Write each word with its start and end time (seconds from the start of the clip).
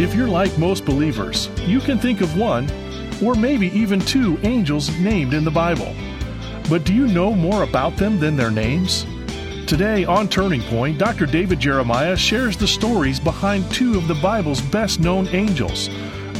If 0.00 0.14
you're 0.14 0.26
like 0.26 0.56
most 0.56 0.86
believers, 0.86 1.50
you 1.66 1.78
can 1.78 1.98
think 1.98 2.22
of 2.22 2.38
one, 2.38 2.70
or 3.22 3.34
maybe 3.34 3.66
even 3.78 4.00
two 4.00 4.38
angels 4.44 4.88
named 4.98 5.34
in 5.34 5.44
the 5.44 5.50
Bible. 5.50 5.94
But 6.70 6.84
do 6.84 6.94
you 6.94 7.06
know 7.06 7.34
more 7.34 7.64
about 7.64 7.98
them 7.98 8.18
than 8.18 8.34
their 8.34 8.50
names? 8.50 9.04
Today 9.66 10.06
on 10.06 10.26
Turning 10.26 10.62
Point, 10.62 10.96
Dr. 10.96 11.26
David 11.26 11.60
Jeremiah 11.60 12.16
shares 12.16 12.56
the 12.56 12.66
stories 12.66 13.20
behind 13.20 13.70
two 13.70 13.98
of 13.98 14.08
the 14.08 14.14
Bible's 14.14 14.62
best 14.62 15.00
known 15.00 15.28
angels, 15.28 15.90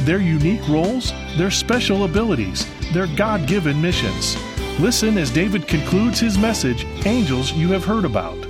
their 0.05 0.19
unique 0.19 0.67
roles, 0.67 1.11
their 1.37 1.51
special 1.51 2.05
abilities, 2.05 2.65
their 2.93 3.05
God 3.15 3.47
given 3.47 3.79
missions. 3.79 4.35
Listen 4.79 5.19
as 5.19 5.29
David 5.29 5.67
concludes 5.67 6.19
his 6.19 6.35
message 6.35 6.83
Angels 7.05 7.53
You 7.53 7.73
Have 7.73 7.85
Heard 7.85 8.05
About. 8.05 8.43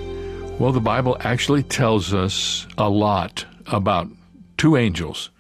Well, 0.58 0.72
the 0.72 0.80
Bible 0.80 1.18
actually 1.20 1.64
tells 1.64 2.14
us 2.14 2.66
a 2.78 2.90
lot 2.90 3.44
about 3.68 4.08
two 4.62 4.78
angels, 4.78 5.32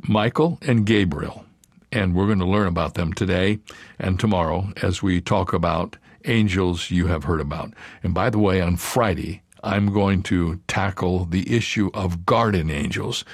Michael 0.00 0.58
and 0.62 0.84
Gabriel. 0.84 1.44
And 1.92 2.12
we're 2.12 2.26
going 2.26 2.40
to 2.40 2.44
learn 2.44 2.66
about 2.66 2.94
them 2.94 3.12
today 3.12 3.60
and 4.00 4.18
tomorrow 4.18 4.72
as 4.82 5.00
we 5.00 5.20
talk 5.20 5.52
about 5.52 5.96
angels 6.24 6.90
you 6.90 7.06
have 7.06 7.22
heard 7.22 7.40
about. 7.40 7.72
And 8.02 8.12
by 8.12 8.30
the 8.30 8.40
way, 8.40 8.60
on 8.60 8.78
Friday, 8.78 9.42
I'm 9.62 9.92
going 9.92 10.24
to 10.24 10.58
tackle 10.66 11.24
the 11.26 11.54
issue 11.54 11.92
of 11.94 12.26
guardian 12.26 12.68
angels. 12.68 13.24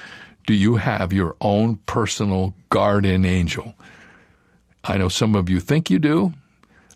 Do 0.45 0.53
you 0.53 0.75
have 0.75 1.11
your 1.11 1.35
own 1.41 1.77
personal 1.87 2.53
guardian 2.69 3.25
angel? 3.25 3.73
I 4.83 4.99
know 4.99 5.09
some 5.09 5.33
of 5.33 5.49
you 5.49 5.59
think 5.59 5.89
you 5.89 5.97
do. 5.97 6.33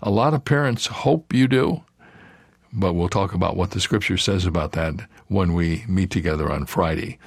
A 0.03 0.11
lot 0.11 0.35
of 0.35 0.45
parents 0.45 0.85
hope 0.85 1.33
you 1.33 1.47
do. 1.47 1.83
But 2.71 2.93
we'll 2.93 3.09
talk 3.09 3.33
about 3.33 3.57
what 3.57 3.71
the 3.71 3.79
scripture 3.79 4.19
says 4.19 4.45
about 4.45 4.73
that 4.73 5.09
when 5.29 5.55
we 5.55 5.83
meet 5.87 6.11
together 6.11 6.51
on 6.51 6.67
Friday. 6.67 7.17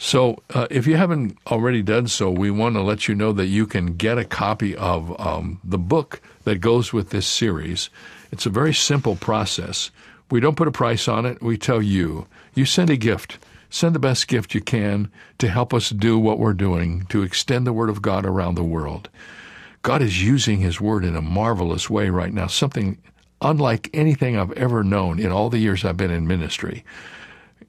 So, 0.00 0.42
uh, 0.54 0.68
if 0.70 0.86
you 0.86 0.96
haven't 0.96 1.36
already 1.48 1.82
done 1.82 2.06
so, 2.06 2.30
we 2.30 2.52
want 2.52 2.76
to 2.76 2.82
let 2.82 3.08
you 3.08 3.16
know 3.16 3.32
that 3.32 3.46
you 3.46 3.66
can 3.66 3.96
get 3.96 4.16
a 4.16 4.24
copy 4.24 4.76
of 4.76 5.20
um, 5.20 5.60
the 5.64 5.78
book 5.78 6.20
that 6.44 6.60
goes 6.60 6.92
with 6.92 7.10
this 7.10 7.26
series. 7.26 7.90
It's 8.30 8.46
a 8.46 8.50
very 8.50 8.72
simple 8.72 9.16
process. 9.16 9.90
We 10.30 10.38
don't 10.38 10.56
put 10.56 10.68
a 10.68 10.72
price 10.72 11.08
on 11.08 11.26
it. 11.26 11.42
We 11.42 11.58
tell 11.58 11.82
you, 11.82 12.28
you 12.54 12.64
send 12.64 12.90
a 12.90 12.96
gift. 12.96 13.38
Send 13.70 13.94
the 13.94 13.98
best 13.98 14.28
gift 14.28 14.54
you 14.54 14.60
can 14.60 15.10
to 15.38 15.48
help 15.48 15.74
us 15.74 15.90
do 15.90 16.16
what 16.16 16.38
we're 16.38 16.54
doing 16.54 17.04
to 17.06 17.22
extend 17.22 17.66
the 17.66 17.72
Word 17.72 17.90
of 17.90 18.00
God 18.00 18.24
around 18.24 18.54
the 18.54 18.64
world. 18.64 19.08
God 19.82 20.00
is 20.00 20.22
using 20.22 20.60
His 20.60 20.80
Word 20.80 21.04
in 21.04 21.16
a 21.16 21.22
marvelous 21.22 21.90
way 21.90 22.08
right 22.08 22.32
now, 22.32 22.46
something 22.46 22.98
unlike 23.42 23.90
anything 23.92 24.36
I've 24.36 24.52
ever 24.52 24.84
known 24.84 25.18
in 25.18 25.32
all 25.32 25.50
the 25.50 25.58
years 25.58 25.84
I've 25.84 25.96
been 25.96 26.10
in 26.10 26.26
ministry. 26.26 26.84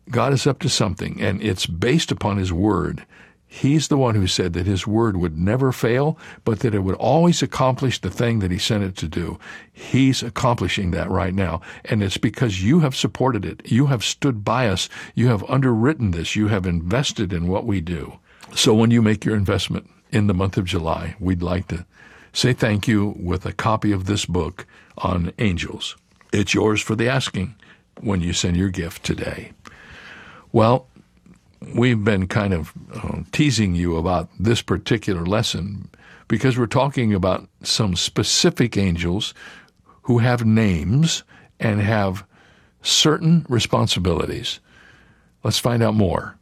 God 0.09 0.34
is 0.34 0.47
up 0.47 0.59
to 0.59 0.70
something, 0.70 1.22
and 1.22 1.42
it's 1.42 1.66
based 1.66 2.12
upon 2.12 2.38
His 2.38 2.52
Word. 2.52 3.06
He's 3.52 3.88
the 3.88 3.97
one 3.97 4.14
who 4.14 4.28
said 4.28 4.53
that 4.53 4.68
His 4.68 4.86
Word 4.86 5.18
would 5.18 5.38
never 5.38 5.72
fail, 5.72 6.18
but 6.46 6.59
that 6.59 6.75
it 6.75 6.84
would 6.84 6.96
always 6.96 7.42
accomplish 7.42 8.00
the 8.00 8.12
thing 8.12 8.40
that 8.40 8.52
He 8.52 8.59
sent 8.59 8.84
it 8.84 8.96
to 8.97 9.08
do. 9.08 9.40
He's 9.74 10.22
accomplishing 10.22 10.92
that 10.92 11.09
right 11.09 11.34
now, 11.34 11.62
and 11.86 12.03
it's 12.03 12.18
because 12.18 12.64
you 12.64 12.81
have 12.81 12.96
supported 12.96 13.46
it. 13.46 13.62
You 13.66 13.88
have 13.88 14.03
stood 14.03 14.44
by 14.44 14.68
us. 14.68 14.88
You 15.16 15.30
have 15.30 15.50
underwritten 15.50 16.12
this. 16.12 16.36
You 16.36 16.47
have 16.47 16.68
invested 16.68 17.34
in 17.34 17.47
what 17.47 17.66
we 17.66 17.81
do. 17.81 18.20
So 18.56 18.74
when 18.74 18.91
you 18.91 19.02
make 19.02 19.26
your 19.26 19.36
investment 19.36 19.90
in 20.12 20.28
the 20.28 20.34
month 20.34 20.58
of 20.58 20.66
July, 20.66 21.16
we'd 21.20 21.41
like 21.41 21.68
to 21.70 21.86
say 22.34 22.53
thank 22.53 22.88
you 22.88 23.16
with 23.20 23.46
a 23.46 23.53
copy 23.53 23.91
of 23.91 24.06
this 24.06 24.26
book 24.26 24.68
on 25.00 25.34
angels. 25.40 25.96
It's 26.31 26.53
yours 26.53 26.81
for 26.81 26.96
the 26.96 27.09
asking 27.09 27.56
when 28.00 28.22
you 28.22 28.34
send 28.34 28.58
your 28.58 28.70
gift 28.70 29.03
today. 29.03 29.53
Well, 30.52 30.88
we've 31.76 32.04
been 32.04 32.28
kind 32.28 32.54
of 32.54 32.74
uh, 32.94 33.22
teasing 33.32 33.76
you 33.76 33.98
about 33.98 34.30
this 34.40 34.62
particular 34.62 35.26
lesson 35.26 35.90
because 36.28 36.58
we're 36.58 36.68
talking 36.68 37.14
about 37.14 37.48
some 37.64 37.96
specific 37.96 38.78
angels 38.78 39.34
who 40.04 40.20
have 40.20 40.46
names 40.46 41.24
and 41.59 41.82
have 41.82 42.26
certain 42.82 43.46
responsibilities. 43.50 44.59
Let's 45.44 45.59
find 45.59 45.84
out 45.84 45.94
more 45.94 46.36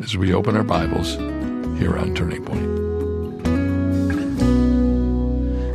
as 0.00 0.16
we 0.16 0.32
open 0.32 0.56
our 0.56 0.64
Bibles 0.64 1.14
here 1.78 1.96
on 1.96 2.14
Turning 2.14 2.44
Point. 2.44 2.86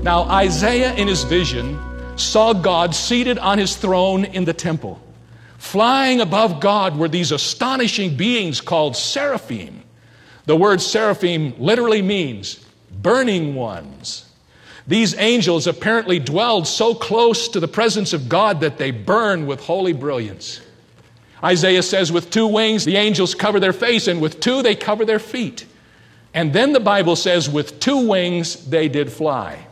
Now, 0.04 0.24
Isaiah 0.24 0.94
in 0.96 1.08
his 1.08 1.24
vision 1.24 1.80
saw 2.18 2.54
God 2.54 2.96
seated 2.96 3.38
on 3.38 3.58
his 3.58 3.76
throne 3.76 4.26
in 4.26 4.46
the 4.46 4.54
temple. 4.54 5.00
Flying 5.62 6.22
above 6.22 6.60
God 6.60 6.98
were 6.98 7.08
these 7.08 7.32
astonishing 7.32 8.18
beings 8.18 8.60
called 8.60 8.98
seraphim. 8.98 9.84
The 10.46 10.56
word 10.56 10.82
seraphim 10.82 11.54
literally 11.60 12.02
means 12.02 12.66
burning 12.92 13.54
ones. 13.54 14.26
These 14.88 15.16
angels 15.20 15.68
apparently 15.68 16.18
dwelled 16.18 16.68
so 16.68 16.96
close 16.96 17.48
to 17.50 17.60
the 17.60 17.68
presence 17.68 18.12
of 18.12 18.28
God 18.28 18.62
that 18.62 18.80
they 18.80 18.90
burn 18.90 19.46
with 19.46 19.62
holy 19.62 19.94
brilliance. 19.94 20.60
Isaiah 21.44 21.84
says, 21.84 22.12
with 22.12 22.32
two 22.32 22.48
wings, 22.48 22.84
the 22.84 22.98
angels 22.98 23.36
cover 23.36 23.60
their 23.60 23.72
face, 23.72 24.08
and 24.08 24.20
with 24.20 24.40
two, 24.40 24.64
they 24.64 24.76
cover 24.76 25.06
their 25.06 25.20
feet. 25.20 25.68
And 26.34 26.54
then 26.54 26.74
the 26.74 26.80
Bible 26.80 27.16
says, 27.16 27.48
with 27.48 27.80
two 27.80 28.08
wings, 28.08 28.66
they 28.66 28.90
did 28.90 29.12
fly. 29.12 29.68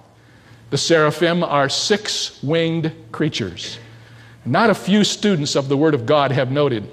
The 0.69 0.77
seraphim 0.77 1.43
are 1.43 1.67
six 1.67 2.41
winged 2.43 2.93
creatures. 3.11 3.79
Not 4.45 4.69
a 4.69 4.75
few 4.75 5.03
students 5.03 5.55
of 5.55 5.69
the 5.69 5.77
Word 5.77 5.93
of 5.93 6.05
God 6.05 6.31
have 6.31 6.51
noted 6.51 6.89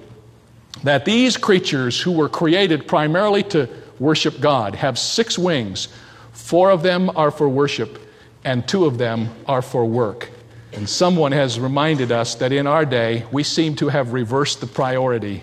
that 0.82 1.04
these 1.04 1.36
creatures 1.36 2.00
who 2.00 2.12
were 2.12 2.28
created 2.28 2.86
primarily 2.86 3.42
to 3.44 3.68
worship 3.98 4.40
God 4.40 4.74
have 4.74 4.98
six 4.98 5.38
wings. 5.38 5.88
Four 6.32 6.70
of 6.70 6.82
them 6.82 7.10
are 7.16 7.30
for 7.30 7.48
worship, 7.48 7.98
and 8.44 8.66
two 8.66 8.84
of 8.84 8.98
them 8.98 9.30
are 9.46 9.62
for 9.62 9.84
work. 9.84 10.30
And 10.72 10.88
someone 10.88 11.32
has 11.32 11.58
reminded 11.58 12.12
us 12.12 12.34
that 12.36 12.52
in 12.52 12.66
our 12.66 12.84
day, 12.84 13.24
we 13.32 13.42
seem 13.42 13.76
to 13.76 13.88
have 13.88 14.12
reversed 14.12 14.60
the 14.60 14.66
priority. 14.66 15.42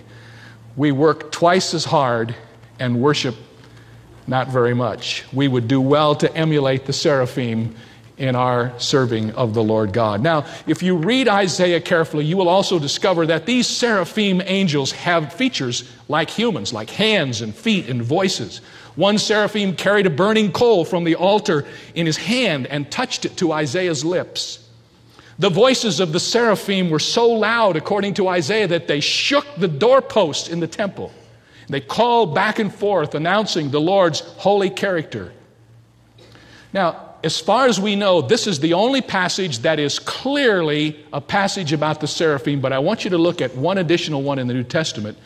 We 0.76 0.92
work 0.92 1.32
twice 1.32 1.74
as 1.74 1.86
hard 1.86 2.36
and 2.80 3.02
worship 3.02 3.36
not 4.28 4.50
very 4.50 4.74
much. 4.74 5.24
We 5.34 5.48
would 5.48 5.68
do 5.68 5.82
well 5.82 6.16
to 6.16 6.34
emulate 6.36 6.86
the 6.86 6.94
seraphim 6.94 7.76
in 8.18 8.36
our 8.36 8.78
serving 8.80 9.32
of 9.32 9.54
the 9.54 9.64
Lord 9.64 9.92
God. 9.92 10.22
Now, 10.22 10.46
if 10.68 10.84
you 10.84 10.96
read 10.96 11.28
Isaiah 11.28 11.82
carefully, 11.82 12.26
you 12.26 12.38
will 12.38 12.50
also 12.50 12.78
discover 12.78 13.26
that 13.28 13.46
these 13.46 13.68
seraphim 13.68 14.42
angels 14.46 14.92
have 14.92 15.34
features 15.34 15.90
like 16.08 16.30
humans, 16.30 16.74
like 16.74 16.92
hands 16.92 17.42
and 17.42 17.56
feet 17.56 17.90
and 17.90 18.04
voices. 18.04 18.62
One 18.96 19.18
seraphim 19.18 19.76
carried 19.76 20.06
a 20.06 20.12
burning 20.12 20.52
coal 20.52 20.86
from 20.86 21.04
the 21.04 21.16
altar 21.16 21.66
in 21.96 22.06
his 22.06 22.18
hand 22.18 22.68
and 22.68 22.92
touched 22.92 23.26
it 23.26 23.38
to 23.38 23.52
Isaiah's 23.52 24.06
lips. 24.06 24.60
The 25.40 25.50
voices 25.50 26.00
of 26.00 26.14
the 26.14 26.20
seraphim 26.20 26.92
were 26.92 27.00
so 27.00 27.28
loud, 27.28 27.76
according 27.76 28.14
to 28.16 28.28
Isaiah, 28.28 28.68
that 28.68 28.88
they 28.88 29.00
shook 29.00 29.48
the 29.58 29.68
doorpost 29.68 30.50
in 30.50 30.60
the 30.60 30.68
temple. 30.68 31.12
They 31.70 31.82
called 31.82 32.36
back 32.36 32.60
and 32.60 32.74
forth, 32.74 33.16
announcing 33.16 33.72
the 33.72 33.82
Lord's 33.82 34.20
holy 34.20 34.70
character. 34.70 35.34
Now, 36.72 37.13
as 37.24 37.40
far 37.40 37.68
as 37.68 37.80
we 37.80 37.96
know, 37.96 38.22
this 38.22 38.48
is 38.48 38.60
the 38.60 38.74
only 38.74 39.02
passage 39.02 39.60
that 39.60 39.80
is 39.80 39.98
clearly 39.98 41.04
a 41.14 41.22
passage 41.22 41.72
about 41.72 42.02
the 42.02 42.08
seraphim, 42.08 42.60
but 42.60 42.74
I 42.74 42.80
want 42.80 43.06
you 43.06 43.10
to 43.12 43.18
look 43.18 43.42
at 43.42 43.56
one 43.56 43.78
additional 43.78 44.22
one 44.22 44.40
in 44.40 44.48
the 44.48 44.54
New 44.54 44.64
Testament, 44.64 45.18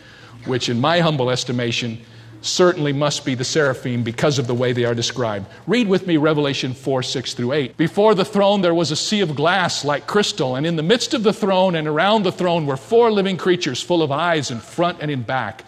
which, 0.46 0.70
in 0.70 0.80
my 0.80 1.00
humble 1.00 1.32
estimation, 1.32 2.00
certainly 2.42 2.94
must 2.94 3.26
be 3.26 3.34
the 3.34 3.44
seraphim 3.44 4.04
because 4.04 4.38
of 4.38 4.46
the 4.46 4.54
way 4.54 4.74
they 4.74 4.86
are 4.86 4.94
described. 4.94 5.48
Read 5.66 5.88
with 5.88 6.06
me 6.06 6.18
Revelation 6.18 6.76
4 6.76 7.02
6 7.02 7.34
through 7.34 7.54
8. 7.54 7.78
Before 7.78 8.14
the 8.14 8.24
throne 8.24 8.62
there 8.62 8.76
was 8.76 8.92
a 8.92 8.96
sea 8.96 9.22
of 9.22 9.36
glass 9.36 9.84
like 9.84 10.06
crystal, 10.06 10.56
and 10.56 10.68
in 10.68 10.76
the 10.76 10.84
midst 10.84 11.16
of 11.16 11.24
the 11.24 11.34
throne 11.34 11.76
and 11.76 11.88
around 11.88 12.24
the 12.24 12.32
throne 12.32 12.68
were 12.68 12.78
four 12.78 13.12
living 13.12 13.38
creatures 13.38 13.82
full 13.82 14.04
of 14.04 14.12
eyes 14.12 14.52
in 14.52 14.60
front 14.60 15.00
and 15.02 15.10
in 15.10 15.24
back. 15.24 15.64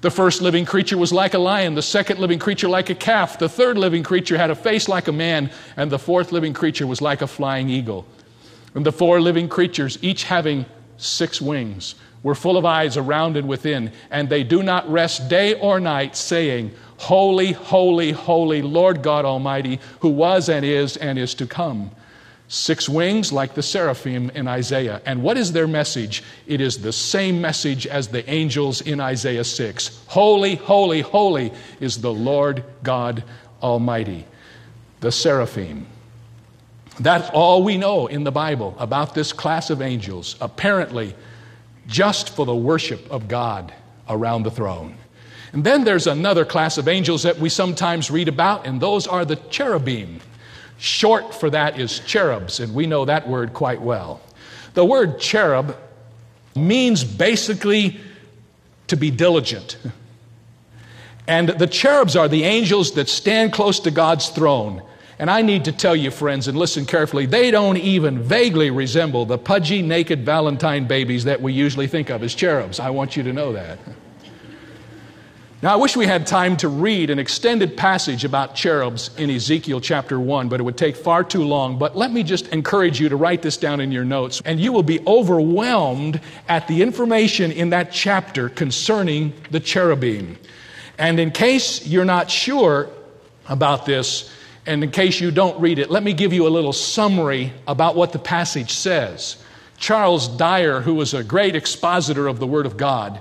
The 0.00 0.10
first 0.10 0.40
living 0.40 0.64
creature 0.64 0.96
was 0.96 1.12
like 1.12 1.34
a 1.34 1.38
lion, 1.38 1.74
the 1.74 1.82
second 1.82 2.20
living 2.20 2.38
creature 2.38 2.68
like 2.68 2.88
a 2.88 2.94
calf, 2.94 3.38
the 3.38 3.50
third 3.50 3.76
living 3.76 4.02
creature 4.02 4.38
had 4.38 4.50
a 4.50 4.54
face 4.54 4.88
like 4.88 5.08
a 5.08 5.12
man, 5.12 5.50
and 5.76 5.92
the 5.92 5.98
fourth 5.98 6.32
living 6.32 6.54
creature 6.54 6.86
was 6.86 7.02
like 7.02 7.20
a 7.20 7.26
flying 7.26 7.68
eagle. 7.68 8.06
And 8.74 8.86
the 8.86 8.92
four 8.92 9.20
living 9.20 9.48
creatures, 9.48 9.98
each 10.00 10.24
having 10.24 10.64
six 10.96 11.40
wings, 11.40 11.96
were 12.22 12.34
full 12.34 12.56
of 12.56 12.64
eyes 12.64 12.96
around 12.96 13.36
and 13.36 13.46
within, 13.46 13.92
and 14.10 14.28
they 14.28 14.42
do 14.42 14.62
not 14.62 14.90
rest 14.90 15.28
day 15.28 15.54
or 15.54 15.80
night, 15.80 16.16
saying, 16.16 16.72
Holy, 16.96 17.52
holy, 17.52 18.12
holy, 18.12 18.62
Lord 18.62 19.02
God 19.02 19.24
Almighty, 19.24 19.80
who 20.00 20.10
was 20.10 20.48
and 20.48 20.64
is 20.64 20.96
and 20.96 21.18
is 21.18 21.34
to 21.34 21.46
come. 21.46 21.90
Six 22.52 22.88
wings 22.88 23.32
like 23.32 23.54
the 23.54 23.62
seraphim 23.62 24.28
in 24.30 24.48
Isaiah. 24.48 25.00
And 25.06 25.22
what 25.22 25.38
is 25.38 25.52
their 25.52 25.68
message? 25.68 26.24
It 26.48 26.60
is 26.60 26.78
the 26.78 26.92
same 26.92 27.40
message 27.40 27.86
as 27.86 28.08
the 28.08 28.28
angels 28.28 28.80
in 28.80 28.98
Isaiah 28.98 29.44
6. 29.44 30.02
Holy, 30.08 30.56
holy, 30.56 31.00
holy 31.00 31.52
is 31.78 32.00
the 32.00 32.12
Lord 32.12 32.64
God 32.82 33.22
Almighty. 33.62 34.26
The 34.98 35.12
seraphim. 35.12 35.86
That's 36.98 37.30
all 37.30 37.62
we 37.62 37.78
know 37.78 38.08
in 38.08 38.24
the 38.24 38.32
Bible 38.32 38.74
about 38.80 39.14
this 39.14 39.32
class 39.32 39.70
of 39.70 39.80
angels. 39.80 40.34
Apparently, 40.40 41.14
just 41.86 42.34
for 42.34 42.44
the 42.44 42.54
worship 42.54 43.08
of 43.12 43.28
God 43.28 43.72
around 44.08 44.42
the 44.42 44.50
throne. 44.50 44.96
And 45.52 45.62
then 45.62 45.84
there's 45.84 46.08
another 46.08 46.44
class 46.44 46.78
of 46.78 46.88
angels 46.88 47.22
that 47.22 47.38
we 47.38 47.48
sometimes 47.48 48.10
read 48.10 48.26
about, 48.26 48.66
and 48.66 48.80
those 48.80 49.06
are 49.06 49.24
the 49.24 49.36
cherubim. 49.36 50.20
Short 50.80 51.32
for 51.34 51.50
that 51.50 51.78
is 51.78 52.00
cherubs, 52.00 52.58
and 52.58 52.74
we 52.74 52.86
know 52.86 53.04
that 53.04 53.28
word 53.28 53.52
quite 53.52 53.80
well. 53.80 54.20
The 54.74 54.84
word 54.84 55.20
cherub 55.20 55.76
means 56.56 57.04
basically 57.04 58.00
to 58.88 58.96
be 58.96 59.10
diligent. 59.10 59.78
And 61.28 61.50
the 61.50 61.68
cherubs 61.68 62.16
are 62.16 62.26
the 62.26 62.42
angels 62.42 62.94
that 62.94 63.08
stand 63.08 63.52
close 63.52 63.78
to 63.80 63.92
God's 63.92 64.30
throne 64.30 64.82
and 65.20 65.30
I 65.30 65.42
need 65.42 65.66
to 65.66 65.72
tell 65.72 65.94
you, 65.94 66.10
friends, 66.10 66.48
and 66.48 66.56
listen 66.56 66.86
carefully, 66.86 67.26
they 67.26 67.50
don't 67.50 67.76
even 67.76 68.22
vaguely 68.22 68.70
resemble 68.70 69.26
the 69.26 69.36
pudgy, 69.36 69.82
naked 69.82 70.24
Valentine 70.24 70.86
babies 70.86 71.24
that 71.24 71.42
we 71.42 71.52
usually 71.52 71.86
think 71.88 72.08
of 72.08 72.22
as 72.22 72.34
cherubs. 72.34 72.80
I 72.80 72.88
want 72.88 73.18
you 73.18 73.22
to 73.24 73.32
know 73.34 73.52
that. 73.52 73.78
Now, 75.62 75.74
I 75.74 75.76
wish 75.76 75.94
we 75.94 76.06
had 76.06 76.26
time 76.26 76.56
to 76.58 76.68
read 76.68 77.10
an 77.10 77.18
extended 77.18 77.76
passage 77.76 78.24
about 78.24 78.54
cherubs 78.54 79.10
in 79.18 79.28
Ezekiel 79.28 79.82
chapter 79.82 80.18
1, 80.18 80.48
but 80.48 80.58
it 80.58 80.62
would 80.62 80.78
take 80.78 80.96
far 80.96 81.22
too 81.22 81.44
long. 81.44 81.78
But 81.78 81.94
let 81.94 82.10
me 82.10 82.22
just 82.22 82.48
encourage 82.48 82.98
you 82.98 83.10
to 83.10 83.16
write 83.16 83.42
this 83.42 83.58
down 83.58 83.78
in 83.78 83.92
your 83.92 84.06
notes, 84.06 84.40
and 84.46 84.58
you 84.58 84.72
will 84.72 84.82
be 84.82 85.06
overwhelmed 85.06 86.22
at 86.48 86.66
the 86.66 86.80
information 86.80 87.52
in 87.52 87.70
that 87.70 87.92
chapter 87.92 88.48
concerning 88.48 89.34
the 89.50 89.60
cherubim. 89.60 90.38
And 90.96 91.20
in 91.20 91.30
case 91.30 91.86
you're 91.86 92.06
not 92.06 92.30
sure 92.30 92.88
about 93.46 93.84
this, 93.84 94.32
and 94.64 94.82
in 94.82 94.90
case 94.90 95.20
you 95.20 95.30
don't 95.30 95.60
read 95.60 95.78
it, 95.78 95.90
let 95.90 96.02
me 96.02 96.14
give 96.14 96.32
you 96.32 96.46
a 96.46 96.48
little 96.48 96.72
summary 96.72 97.52
about 97.68 97.96
what 97.96 98.14
the 98.14 98.18
passage 98.18 98.72
says. 98.72 99.36
Charles 99.76 100.26
Dyer, 100.26 100.80
who 100.80 100.94
was 100.94 101.12
a 101.12 101.22
great 101.22 101.54
expositor 101.54 102.28
of 102.28 102.38
the 102.38 102.46
Word 102.46 102.64
of 102.64 102.78
God, 102.78 103.20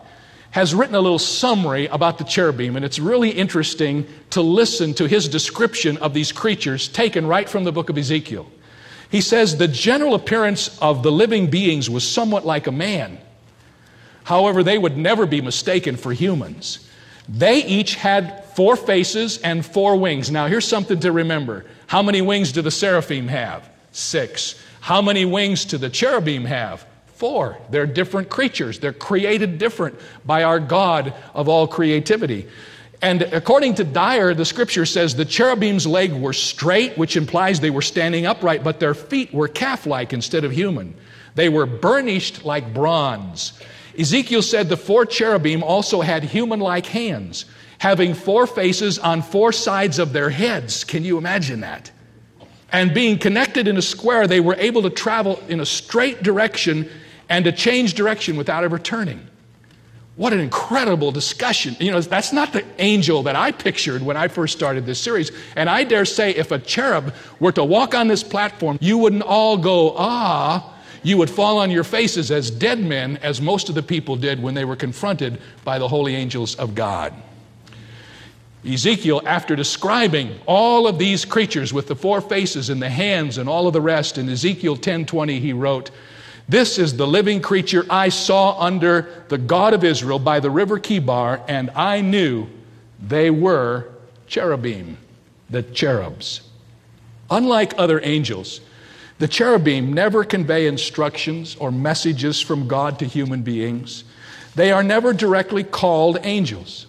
has 0.51 0.73
written 0.73 0.95
a 0.95 0.99
little 0.99 1.19
summary 1.19 1.87
about 1.87 2.17
the 2.17 2.23
cherubim, 2.23 2.75
and 2.75 2.83
it's 2.83 2.99
really 2.99 3.29
interesting 3.29 4.07
to 4.31 4.41
listen 4.41 4.93
to 4.95 5.07
his 5.07 5.27
description 5.27 5.97
of 5.97 6.13
these 6.13 6.31
creatures 6.31 6.87
taken 6.87 7.27
right 7.27 7.47
from 7.47 7.63
the 7.63 7.71
book 7.71 7.89
of 7.89 7.97
Ezekiel. 7.97 8.49
He 9.11 9.21
says 9.21 9.57
the 9.57 9.67
general 9.67 10.15
appearance 10.15 10.77
of 10.79 11.03
the 11.03 11.11
living 11.11 11.49
beings 11.49 11.89
was 11.89 12.07
somewhat 12.07 12.45
like 12.45 12.67
a 12.67 12.71
man. 12.71 13.19
However, 14.23 14.63
they 14.63 14.77
would 14.77 14.97
never 14.97 15.25
be 15.25 15.41
mistaken 15.41 15.97
for 15.97 16.13
humans. 16.13 16.87
They 17.27 17.63
each 17.63 17.95
had 17.95 18.45
four 18.55 18.75
faces 18.75 19.37
and 19.39 19.65
four 19.65 19.95
wings. 19.95 20.31
Now, 20.31 20.47
here's 20.47 20.67
something 20.67 20.99
to 21.01 21.11
remember. 21.11 21.65
How 21.87 22.01
many 22.01 22.21
wings 22.21 22.51
do 22.51 22.61
the 22.61 22.71
seraphim 22.71 23.27
have? 23.27 23.69
Six. 23.91 24.59
How 24.81 25.01
many 25.01 25.25
wings 25.25 25.65
do 25.65 25.77
the 25.77 25.89
cherubim 25.89 26.45
have? 26.45 26.85
Four. 27.19 27.57
They're 27.69 27.85
different 27.85 28.29
creatures. 28.29 28.79
They're 28.79 28.93
created 28.93 29.57
different 29.57 29.99
by 30.25 30.43
our 30.43 30.57
God 30.57 31.13
of 31.33 31.49
all 31.49 31.67
creativity. 31.67 32.47
And 33.01 33.23
according 33.23 33.75
to 33.75 33.83
Dyer, 33.83 34.33
the 34.33 34.45
scripture 34.45 34.85
says 34.85 35.15
the 35.15 35.25
cherubim's 35.25 35.85
legs 35.85 36.13
were 36.13 36.31
straight, 36.31 36.97
which 36.97 37.17
implies 37.17 37.59
they 37.59 37.71
were 37.71 37.81
standing 37.81 38.25
upright, 38.25 38.63
but 38.63 38.79
their 38.79 38.93
feet 38.93 39.33
were 39.33 39.49
calf 39.49 39.85
like 39.85 40.13
instead 40.13 40.45
of 40.45 40.53
human. 40.53 40.95
They 41.35 41.49
were 41.49 41.65
burnished 41.65 42.45
like 42.45 42.73
bronze. 42.73 43.51
Ezekiel 43.99 44.41
said 44.41 44.69
the 44.69 44.77
four 44.77 45.05
cherubim 45.05 45.61
also 45.61 45.99
had 45.99 46.23
human 46.23 46.61
like 46.61 46.85
hands, 46.85 47.43
having 47.79 48.13
four 48.13 48.47
faces 48.47 48.97
on 48.97 49.23
four 49.23 49.51
sides 49.51 49.99
of 49.99 50.13
their 50.13 50.29
heads. 50.29 50.85
Can 50.85 51.03
you 51.03 51.17
imagine 51.17 51.59
that? 51.59 51.91
And 52.71 52.93
being 52.93 53.19
connected 53.19 53.67
in 53.67 53.75
a 53.75 53.81
square, 53.81 54.25
they 54.25 54.39
were 54.39 54.55
able 54.55 54.83
to 54.83 54.89
travel 54.89 55.43
in 55.49 55.59
a 55.59 55.65
straight 55.65 56.23
direction 56.23 56.89
and 57.29 57.45
to 57.45 57.51
change 57.51 57.93
direction 57.93 58.35
without 58.35 58.63
ever 58.63 58.79
turning. 58.79 59.25
What 60.15 60.33
an 60.33 60.41
incredible 60.41 61.13
discussion. 61.13 61.77
You 61.79 61.91
know, 61.91 62.01
that's 62.01 62.33
not 62.33 62.51
the 62.51 62.65
angel 62.77 63.23
that 63.23 63.37
I 63.37 63.53
pictured 63.53 64.01
when 64.01 64.17
I 64.17 64.27
first 64.27 64.57
started 64.57 64.85
this 64.85 64.99
series. 64.99 65.31
And 65.55 65.69
I 65.69 65.85
dare 65.85 66.03
say, 66.03 66.31
if 66.31 66.51
a 66.51 66.59
cherub 66.59 67.13
were 67.39 67.53
to 67.53 67.63
walk 67.63 67.95
on 67.95 68.09
this 68.09 68.21
platform, 68.21 68.77
you 68.81 68.97
wouldn't 68.97 69.21
all 69.21 69.55
go, 69.57 69.95
ah, 69.95 70.75
you 71.03 71.17
would 71.17 71.29
fall 71.29 71.59
on 71.59 71.71
your 71.71 71.85
faces 71.85 72.31
as 72.31 72.51
dead 72.51 72.79
men, 72.81 73.15
as 73.23 73.39
most 73.39 73.69
of 73.69 73.75
the 73.75 73.81
people 73.81 74.17
did 74.17 74.43
when 74.43 74.55
they 74.55 74.65
were 74.65 74.75
confronted 74.75 75.39
by 75.63 75.79
the 75.79 75.87
holy 75.87 76.15
angels 76.15 76.55
of 76.55 76.75
God. 76.75 77.13
Ezekiel, 78.67 79.21
after 79.25 79.55
describing 79.55 80.37
all 80.45 80.85
of 80.85 80.99
these 80.99 81.23
creatures 81.23 81.71
with 81.71 81.87
the 81.87 81.95
four 81.95 82.19
faces 82.19 82.69
and 82.69 82.81
the 82.81 82.89
hands 82.89 83.37
and 83.37 83.47
all 83.47 83.67
of 83.67 83.73
the 83.73 83.79
rest, 83.79 84.17
in 84.17 84.27
Ezekiel 84.27 84.75
10:20, 84.75 85.39
he 85.39 85.53
wrote, 85.53 85.91
This 86.49 86.79
is 86.79 86.97
the 86.97 87.05
living 87.05 87.43
creature 87.43 87.85
I 87.91 88.09
saw 88.09 88.59
under 88.59 89.23
the 89.27 89.37
God 89.37 89.75
of 89.75 89.83
Israel 89.83 90.17
by 90.17 90.39
the 90.39 90.49
river 90.49 90.79
Chebar, 90.79 91.43
and 91.47 91.69
I 91.75 92.01
knew 92.01 92.47
they 92.99 93.29
were 93.29 93.91
cherubim, 94.25 94.97
the 95.47 95.61
cherubs. 95.61 96.41
Unlike 97.29 97.75
other 97.77 98.01
angels, 98.03 98.61
the 99.19 99.27
cherubim 99.27 99.93
never 99.93 100.23
convey 100.23 100.65
instructions 100.65 101.55
or 101.57 101.71
messages 101.71 102.41
from 102.41 102.67
God 102.67 102.97
to 102.97 103.05
human 103.05 103.43
beings. 103.43 104.03
They 104.55 104.71
are 104.71 104.81
never 104.81 105.13
directly 105.13 105.63
called 105.63 106.17
angels. 106.23 106.87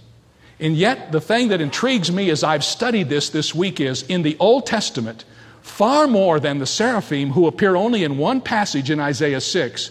And 0.59 0.75
yet, 0.75 1.13
the 1.13 1.21
thing 1.21 1.49
that 1.49 1.61
intrigues 1.61 2.11
me 2.11 2.31
as 2.31 2.43
I've 2.43 2.65
studied 2.65 3.11
this 3.11 3.29
this 3.29 3.55
week 3.55 3.79
is 3.79 4.05
in 4.05 4.23
the 4.23 4.39
Old 4.41 4.65
Testament, 4.65 5.27
far 5.63 6.07
more 6.07 6.41
than 6.41 6.59
the 6.59 6.67
seraphim 6.67 7.31
who 7.31 7.47
appear 7.47 7.77
only 7.77 8.05
in 8.05 8.19
one 8.19 8.41
passage 8.41 8.91
in 8.91 9.01
Isaiah 9.01 9.41
6, 9.41 9.91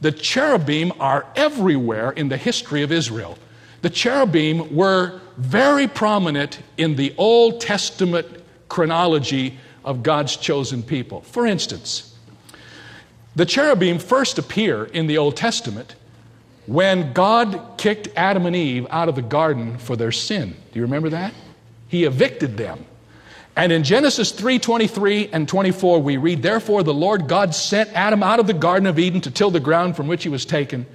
the 0.00 0.12
cherubim 0.12 0.92
are 1.00 1.26
everywhere 1.34 2.10
in 2.12 2.28
the 2.28 2.36
history 2.36 2.82
of 2.82 2.92
Israel. 2.92 3.36
The 3.82 3.90
cherubim 3.90 4.74
were 4.74 5.20
very 5.36 5.86
prominent 5.88 6.60
in 6.76 6.96
the 6.96 7.14
Old 7.16 7.60
Testament 7.60 8.26
chronology 8.68 9.58
of 9.84 10.02
God's 10.02 10.36
chosen 10.36 10.82
people. 10.82 11.22
For 11.22 11.46
instance, 11.46 12.16
the 13.36 13.46
cherubim 13.46 13.98
first 13.98 14.38
appear 14.38 14.84
in 14.84 15.06
the 15.06 15.18
Old 15.18 15.36
Testament 15.36 15.94
when 16.66 17.12
God 17.12 17.78
kicked 17.78 18.08
Adam 18.16 18.46
and 18.46 18.54
Eve 18.54 18.86
out 18.90 19.08
of 19.08 19.14
the 19.14 19.22
garden 19.22 19.78
for 19.78 19.96
their 19.96 20.12
sin. 20.12 20.50
Do 20.72 20.78
you 20.78 20.82
remember 20.82 21.08
that? 21.10 21.32
He 21.88 22.04
evicted 22.04 22.56
them. 22.56 22.84
And 23.58 23.72
in 23.72 23.82
Genesis 23.82 24.30
3:23 24.30 25.30
and 25.32 25.48
24 25.48 26.00
we 26.00 26.16
read 26.16 26.42
therefore 26.42 26.84
the 26.84 26.94
Lord 26.94 27.26
God 27.26 27.56
sent 27.56 27.90
Adam 27.92 28.22
out 28.22 28.38
of 28.38 28.46
the 28.46 28.52
garden 28.52 28.86
of 28.86 29.00
Eden 29.00 29.20
to 29.22 29.32
till 29.32 29.50
the 29.50 29.58
ground 29.58 29.96
from 29.96 30.06
which 30.06 30.22
he 30.22 30.28
was 30.28 30.44
taken 30.44 30.86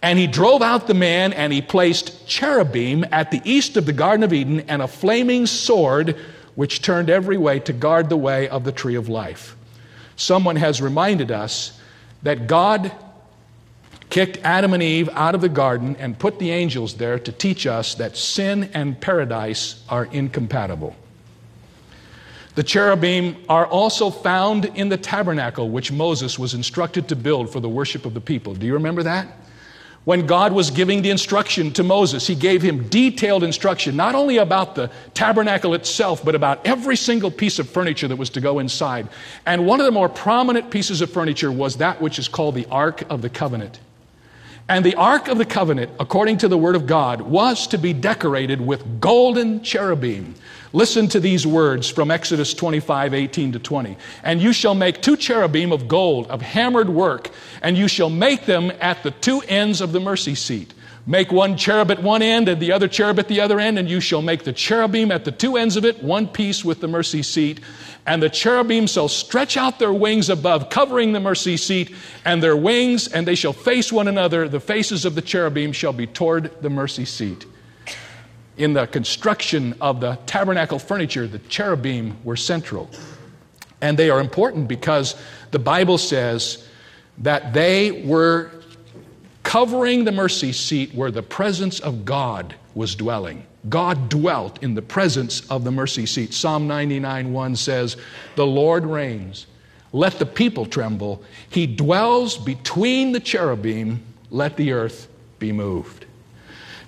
and 0.00 0.18
he 0.18 0.26
drove 0.26 0.62
out 0.62 0.86
the 0.86 0.94
man 0.94 1.34
and 1.34 1.52
he 1.52 1.60
placed 1.60 2.26
cherubim 2.26 3.04
at 3.12 3.30
the 3.30 3.42
east 3.44 3.76
of 3.76 3.84
the 3.84 3.92
garden 3.92 4.24
of 4.24 4.32
Eden 4.32 4.60
and 4.60 4.80
a 4.80 4.88
flaming 4.88 5.44
sword 5.44 6.16
which 6.54 6.80
turned 6.80 7.10
every 7.10 7.36
way 7.36 7.58
to 7.60 7.74
guard 7.74 8.08
the 8.08 8.16
way 8.16 8.48
of 8.48 8.64
the 8.64 8.72
tree 8.72 8.94
of 8.94 9.10
life. 9.10 9.54
Someone 10.16 10.56
has 10.56 10.80
reminded 10.80 11.30
us 11.30 11.78
that 12.22 12.46
God 12.46 12.92
kicked 14.08 14.38
Adam 14.42 14.72
and 14.72 14.82
Eve 14.82 15.10
out 15.12 15.34
of 15.34 15.42
the 15.42 15.50
garden 15.50 15.96
and 15.98 16.18
put 16.18 16.38
the 16.38 16.50
angels 16.50 16.94
there 16.94 17.18
to 17.18 17.30
teach 17.30 17.66
us 17.66 17.94
that 17.96 18.16
sin 18.16 18.70
and 18.72 18.98
paradise 18.98 19.84
are 19.90 20.06
incompatible. 20.06 20.96
The 22.56 22.62
cherubim 22.62 23.36
are 23.50 23.66
also 23.66 24.08
found 24.08 24.64
in 24.64 24.88
the 24.88 24.96
tabernacle, 24.96 25.68
which 25.68 25.92
Moses 25.92 26.38
was 26.38 26.54
instructed 26.54 27.06
to 27.08 27.16
build 27.16 27.52
for 27.52 27.60
the 27.60 27.68
worship 27.68 28.06
of 28.06 28.14
the 28.14 28.20
people. 28.20 28.54
Do 28.54 28.64
you 28.64 28.72
remember 28.72 29.02
that? 29.02 29.28
When 30.04 30.26
God 30.26 30.52
was 30.52 30.70
giving 30.70 31.02
the 31.02 31.10
instruction 31.10 31.70
to 31.72 31.82
Moses, 31.82 32.26
he 32.26 32.34
gave 32.34 32.62
him 32.62 32.88
detailed 32.88 33.44
instruction, 33.44 33.94
not 33.94 34.14
only 34.14 34.38
about 34.38 34.74
the 34.74 34.90
tabernacle 35.12 35.74
itself, 35.74 36.24
but 36.24 36.34
about 36.34 36.64
every 36.66 36.96
single 36.96 37.30
piece 37.30 37.58
of 37.58 37.68
furniture 37.68 38.08
that 38.08 38.16
was 38.16 38.30
to 38.30 38.40
go 38.40 38.58
inside. 38.58 39.08
And 39.44 39.66
one 39.66 39.80
of 39.80 39.84
the 39.84 39.92
more 39.92 40.08
prominent 40.08 40.70
pieces 40.70 41.02
of 41.02 41.10
furniture 41.10 41.52
was 41.52 41.76
that 41.76 42.00
which 42.00 42.18
is 42.18 42.26
called 42.26 42.54
the 42.54 42.66
Ark 42.70 43.02
of 43.10 43.20
the 43.20 43.28
Covenant. 43.28 43.80
And 44.68 44.84
the 44.84 44.96
Ark 44.96 45.28
of 45.28 45.38
the 45.38 45.44
Covenant, 45.44 45.92
according 46.00 46.38
to 46.38 46.48
the 46.48 46.58
Word 46.58 46.74
of 46.74 46.86
God, 46.86 47.20
was 47.20 47.68
to 47.68 47.78
be 47.78 47.92
decorated 47.92 48.60
with 48.60 49.00
golden 49.00 49.62
cherubim. 49.62 50.34
Listen 50.72 51.06
to 51.08 51.20
these 51.20 51.46
words 51.46 51.88
from 51.88 52.10
Exodus 52.10 52.52
25, 52.52 53.14
18 53.14 53.52
to 53.52 53.58
20. 53.60 53.96
And 54.24 54.42
you 54.42 54.52
shall 54.52 54.74
make 54.74 55.00
two 55.00 55.16
cherubim 55.16 55.70
of 55.70 55.86
gold, 55.86 56.26
of 56.26 56.42
hammered 56.42 56.88
work, 56.88 57.30
and 57.62 57.78
you 57.78 57.86
shall 57.86 58.10
make 58.10 58.46
them 58.46 58.72
at 58.80 59.04
the 59.04 59.12
two 59.12 59.40
ends 59.42 59.80
of 59.80 59.92
the 59.92 60.00
mercy 60.00 60.34
seat. 60.34 60.74
Make 61.08 61.30
one 61.30 61.56
cherub 61.56 61.92
at 61.92 62.02
one 62.02 62.20
end 62.20 62.48
and 62.48 62.60
the 62.60 62.72
other 62.72 62.88
cherub 62.88 63.20
at 63.20 63.28
the 63.28 63.40
other 63.40 63.60
end, 63.60 63.78
and 63.78 63.88
you 63.88 64.00
shall 64.00 64.22
make 64.22 64.42
the 64.42 64.52
cherubim 64.52 65.12
at 65.12 65.24
the 65.24 65.30
two 65.30 65.56
ends 65.56 65.76
of 65.76 65.84
it, 65.84 66.02
one 66.02 66.26
piece 66.26 66.64
with 66.64 66.80
the 66.80 66.88
mercy 66.88 67.22
seat. 67.22 67.60
And 68.06 68.20
the 68.20 68.28
cherubim 68.28 68.88
shall 68.88 69.06
stretch 69.06 69.56
out 69.56 69.78
their 69.78 69.92
wings 69.92 70.28
above, 70.28 70.68
covering 70.68 71.12
the 71.12 71.20
mercy 71.20 71.56
seat, 71.56 71.94
and 72.24 72.42
their 72.42 72.56
wings, 72.56 73.06
and 73.06 73.26
they 73.26 73.36
shall 73.36 73.52
face 73.52 73.92
one 73.92 74.08
another. 74.08 74.48
The 74.48 74.58
faces 74.58 75.04
of 75.04 75.14
the 75.14 75.22
cherubim 75.22 75.72
shall 75.72 75.92
be 75.92 76.08
toward 76.08 76.50
the 76.60 76.70
mercy 76.70 77.04
seat. 77.04 77.46
In 78.56 78.72
the 78.72 78.88
construction 78.88 79.76
of 79.80 80.00
the 80.00 80.18
tabernacle 80.26 80.80
furniture, 80.80 81.28
the 81.28 81.38
cherubim 81.38 82.16
were 82.24 82.36
central. 82.36 82.90
And 83.80 83.96
they 83.96 84.10
are 84.10 84.20
important 84.20 84.66
because 84.66 85.14
the 85.52 85.58
Bible 85.60 85.98
says 85.98 86.66
that 87.18 87.52
they 87.52 88.02
were 88.02 88.50
covering 89.46 90.04
the 90.04 90.10
mercy 90.10 90.52
seat 90.52 90.92
where 90.92 91.12
the 91.12 91.22
presence 91.22 91.78
of 91.78 92.04
God 92.04 92.56
was 92.74 92.96
dwelling. 92.96 93.46
God 93.68 94.08
dwelt 94.08 94.60
in 94.60 94.74
the 94.74 94.82
presence 94.82 95.48
of 95.48 95.62
the 95.62 95.70
mercy 95.70 96.04
seat. 96.04 96.34
Psalm 96.34 96.66
99 96.66 97.32
1 97.32 97.54
says, 97.54 97.96
The 98.34 98.46
Lord 98.46 98.84
reigns. 98.84 99.46
Let 99.92 100.18
the 100.18 100.26
people 100.26 100.66
tremble. 100.66 101.22
He 101.48 101.68
dwells 101.68 102.36
between 102.36 103.12
the 103.12 103.20
cherubim. 103.20 104.02
Let 104.32 104.56
the 104.56 104.72
earth 104.72 105.06
be 105.38 105.52
moved. 105.52 106.06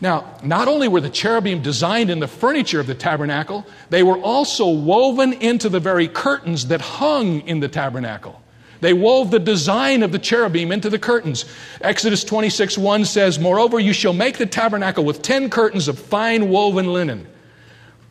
Now, 0.01 0.37
not 0.43 0.67
only 0.67 0.89
were 0.89 1.01
the 1.01 1.11
cherubim 1.11 1.63
designed 1.63 2.11
in 2.11 2.19
the 2.19 2.27
furniture 2.27 2.81
of 2.81 2.89
the 2.89 2.95
tabernacle, 2.95 3.67
they 3.91 4.03
were 4.03 4.19
also 4.19 4.69
woven 4.69 5.33
into 5.33 5.69
the 5.69 5.81
very 5.81 6.09
curtains 6.09 6.67
that 6.67 6.81
hung 6.81 7.41
in 7.43 7.61
the 7.61 7.69
tabernacle. 7.69 8.43
They 8.81 8.93
wove 8.93 9.31
the 9.31 9.39
design 9.39 10.03
of 10.03 10.13
the 10.13 10.19
cherubim 10.19 10.71
into 10.71 10.91
the 10.91 10.99
curtains. 10.99 11.45
Exodus 11.81 12.25
26 12.25 12.79
1 12.79 13.05
says, 13.05 13.39
Moreover, 13.39 13.81
you 13.81 13.93
shall 13.93 14.13
make 14.13 14.39
the 14.39 14.47
tabernacle 14.47 15.05
with 15.05 15.23
ten 15.23 15.51
curtains 15.51 15.89
of 15.89 15.99
fine 15.99 16.49
woven 16.49 16.93
linen, 16.93 17.27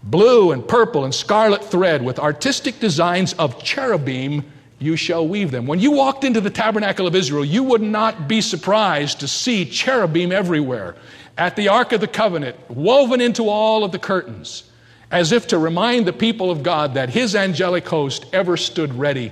blue 0.04 0.52
and 0.52 0.68
purple 0.68 1.06
and 1.06 1.14
scarlet 1.16 1.64
thread, 1.64 2.04
with 2.04 2.20
artistic 2.20 2.80
designs 2.80 3.34
of 3.34 3.64
cherubim 3.64 4.44
you 4.80 4.96
shall 4.96 5.28
weave 5.28 5.52
them. 5.52 5.66
When 5.66 5.80
you 5.80 5.92
walked 5.92 6.24
into 6.24 6.42
the 6.42 6.50
tabernacle 6.50 7.08
of 7.08 7.16
Israel, 7.16 7.46
you 7.46 7.64
would 7.64 7.82
not 7.82 8.28
be 8.28 8.42
surprised 8.42 9.20
to 9.22 9.28
see 9.28 9.66
cherubim 9.66 10.32
everywhere 10.32 10.96
at 11.38 11.56
the 11.56 11.70
Ark 11.70 11.92
of 11.94 12.02
the 12.02 12.08
Covenant, 12.08 12.58
woven 12.70 13.22
into 13.22 13.48
all 13.48 13.84
of 13.84 13.92
the 13.92 14.00
curtains, 14.00 14.64
as 15.12 15.32
if 15.32 15.48
to 15.48 15.58
remind 15.58 16.06
the 16.06 16.14
people 16.14 16.52
of 16.52 16.64
God 16.64 16.96
that 16.96 17.10
His 17.10 17.36
angelic 17.36 17.88
host 17.88 18.26
ever 18.34 18.58
stood 18.58 18.94
ready 18.94 19.32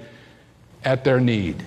at 0.86 1.04
their 1.04 1.20
need. 1.20 1.66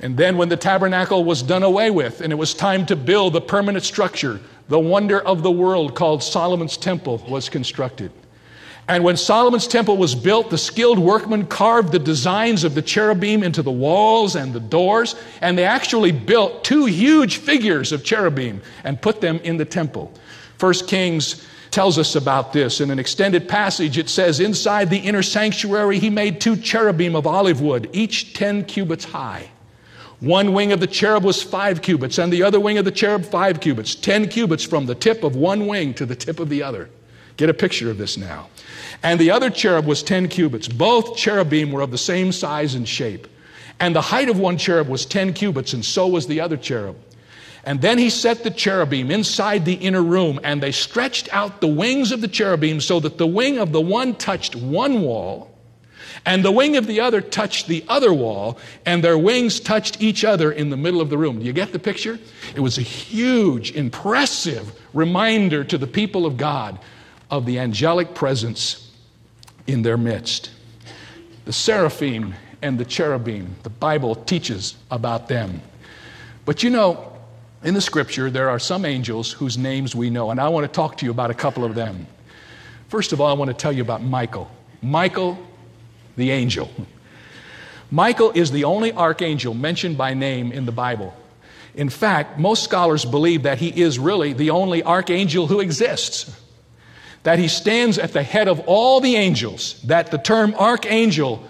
And 0.00 0.16
then, 0.16 0.36
when 0.36 0.48
the 0.48 0.56
tabernacle 0.56 1.24
was 1.24 1.42
done 1.42 1.64
away 1.64 1.90
with 1.90 2.20
and 2.20 2.32
it 2.32 2.36
was 2.36 2.54
time 2.54 2.86
to 2.86 2.96
build 2.96 3.32
the 3.32 3.40
permanent 3.40 3.84
structure, 3.84 4.40
the 4.68 4.78
wonder 4.78 5.20
of 5.20 5.42
the 5.42 5.50
world 5.50 5.94
called 5.94 6.22
Solomon's 6.22 6.76
Temple 6.76 7.18
was 7.28 7.48
constructed. 7.48 8.12
And 8.88 9.04
when 9.04 9.18
Solomon's 9.18 9.66
temple 9.66 9.98
was 9.98 10.14
built, 10.14 10.48
the 10.48 10.56
skilled 10.56 10.98
workmen 10.98 11.46
carved 11.46 11.92
the 11.92 11.98
designs 11.98 12.64
of 12.64 12.74
the 12.74 12.80
cherubim 12.80 13.42
into 13.42 13.62
the 13.62 13.70
walls 13.70 14.34
and 14.34 14.54
the 14.54 14.60
doors, 14.60 15.14
and 15.42 15.58
they 15.58 15.64
actually 15.66 16.10
built 16.10 16.64
two 16.64 16.86
huge 16.86 17.36
figures 17.36 17.92
of 17.92 18.02
cherubim 18.02 18.62
and 18.84 19.00
put 19.02 19.20
them 19.20 19.40
in 19.40 19.58
the 19.58 19.66
temple. 19.66 20.10
First 20.56 20.88
Kings 20.88 21.46
tells 21.78 21.96
us 21.96 22.16
about 22.16 22.52
this. 22.52 22.80
In 22.80 22.90
an 22.90 22.98
extended 22.98 23.48
passage, 23.48 23.98
it 23.98 24.08
says, 24.08 24.40
Inside 24.40 24.90
the 24.90 24.98
inner 24.98 25.22
sanctuary, 25.22 26.00
he 26.00 26.10
made 26.10 26.40
two 26.40 26.56
cherubim 26.56 27.14
of 27.14 27.24
olive 27.24 27.60
wood, 27.60 27.88
each 27.92 28.34
10 28.34 28.64
cubits 28.64 29.04
high. 29.04 29.48
One 30.18 30.54
wing 30.54 30.72
of 30.72 30.80
the 30.80 30.88
cherub 30.88 31.22
was 31.22 31.40
five 31.40 31.80
cubits, 31.80 32.18
and 32.18 32.32
the 32.32 32.42
other 32.42 32.58
wing 32.58 32.78
of 32.78 32.84
the 32.84 32.90
cherub 32.90 33.24
five 33.24 33.60
cubits, 33.60 33.94
10 33.94 34.26
cubits 34.28 34.64
from 34.64 34.86
the 34.86 34.96
tip 34.96 35.22
of 35.22 35.36
one 35.36 35.68
wing 35.68 35.94
to 35.94 36.04
the 36.04 36.16
tip 36.16 36.40
of 36.40 36.48
the 36.48 36.64
other. 36.64 36.90
Get 37.36 37.48
a 37.48 37.54
picture 37.54 37.92
of 37.92 37.96
this 37.96 38.16
now. 38.16 38.48
And 39.04 39.20
the 39.20 39.30
other 39.30 39.48
cherub 39.48 39.86
was 39.86 40.02
10 40.02 40.26
cubits. 40.30 40.66
Both 40.66 41.16
cherubim 41.16 41.70
were 41.70 41.82
of 41.82 41.92
the 41.92 41.96
same 41.96 42.32
size 42.32 42.74
and 42.74 42.88
shape. 42.88 43.28
And 43.78 43.94
the 43.94 44.00
height 44.00 44.28
of 44.28 44.40
one 44.40 44.58
cherub 44.58 44.88
was 44.88 45.06
10 45.06 45.32
cubits, 45.32 45.74
and 45.74 45.84
so 45.84 46.08
was 46.08 46.26
the 46.26 46.40
other 46.40 46.56
cherub. 46.56 46.96
And 47.64 47.80
then 47.80 47.98
he 47.98 48.08
set 48.08 48.44
the 48.44 48.50
cherubim 48.50 49.10
inside 49.10 49.64
the 49.64 49.74
inner 49.74 50.02
room, 50.02 50.40
and 50.42 50.62
they 50.62 50.72
stretched 50.72 51.32
out 51.34 51.60
the 51.60 51.66
wings 51.66 52.12
of 52.12 52.20
the 52.20 52.28
cherubim 52.28 52.80
so 52.80 53.00
that 53.00 53.18
the 53.18 53.26
wing 53.26 53.58
of 53.58 53.72
the 53.72 53.80
one 53.80 54.14
touched 54.14 54.56
one 54.56 55.02
wall, 55.02 55.50
and 56.24 56.44
the 56.44 56.52
wing 56.52 56.76
of 56.76 56.86
the 56.86 57.00
other 57.00 57.20
touched 57.20 57.66
the 57.68 57.84
other 57.88 58.12
wall, 58.12 58.58
and 58.86 59.04
their 59.04 59.18
wings 59.18 59.60
touched 59.60 60.00
each 60.02 60.24
other 60.24 60.50
in 60.50 60.70
the 60.70 60.76
middle 60.76 61.00
of 61.00 61.10
the 61.10 61.18
room. 61.18 61.38
Do 61.38 61.44
you 61.44 61.52
get 61.52 61.72
the 61.72 61.78
picture? 61.78 62.18
It 62.54 62.60
was 62.60 62.78
a 62.78 62.82
huge, 62.82 63.72
impressive 63.72 64.72
reminder 64.94 65.64
to 65.64 65.78
the 65.78 65.86
people 65.86 66.26
of 66.26 66.36
God 66.36 66.78
of 67.30 67.46
the 67.46 67.58
angelic 67.58 68.14
presence 68.14 68.90
in 69.66 69.82
their 69.82 69.96
midst. 69.96 70.50
The 71.44 71.52
seraphim 71.52 72.34
and 72.62 72.78
the 72.78 72.84
cherubim, 72.84 73.56
the 73.62 73.70
Bible 73.70 74.14
teaches 74.14 74.76
about 74.90 75.28
them. 75.28 75.60
But 76.44 76.62
you 76.62 76.70
know, 76.70 77.07
in 77.62 77.74
the 77.74 77.80
scripture, 77.80 78.30
there 78.30 78.48
are 78.50 78.58
some 78.58 78.84
angels 78.84 79.32
whose 79.32 79.58
names 79.58 79.94
we 79.94 80.10
know, 80.10 80.30
and 80.30 80.40
I 80.40 80.48
want 80.48 80.64
to 80.64 80.72
talk 80.72 80.96
to 80.98 81.04
you 81.04 81.10
about 81.10 81.30
a 81.30 81.34
couple 81.34 81.64
of 81.64 81.74
them. 81.74 82.06
First 82.88 83.12
of 83.12 83.20
all, 83.20 83.28
I 83.28 83.32
want 83.32 83.48
to 83.50 83.54
tell 83.54 83.72
you 83.72 83.82
about 83.82 84.02
Michael. 84.02 84.50
Michael, 84.80 85.38
the 86.16 86.30
angel. 86.30 86.70
Michael 87.90 88.30
is 88.32 88.50
the 88.50 88.64
only 88.64 88.92
archangel 88.92 89.54
mentioned 89.54 89.98
by 89.98 90.14
name 90.14 90.52
in 90.52 90.66
the 90.66 90.72
Bible. 90.72 91.14
In 91.74 91.88
fact, 91.88 92.38
most 92.38 92.64
scholars 92.64 93.04
believe 93.04 93.42
that 93.42 93.58
he 93.58 93.68
is 93.68 93.98
really 93.98 94.32
the 94.32 94.50
only 94.50 94.82
archangel 94.82 95.46
who 95.46 95.60
exists. 95.60 96.34
That 97.24 97.38
he 97.38 97.48
stands 97.48 97.98
at 97.98 98.12
the 98.12 98.22
head 98.22 98.48
of 98.48 98.60
all 98.66 99.00
the 99.00 99.16
angels, 99.16 99.80
that 99.82 100.10
the 100.10 100.18
term 100.18 100.54
archangel 100.54 101.42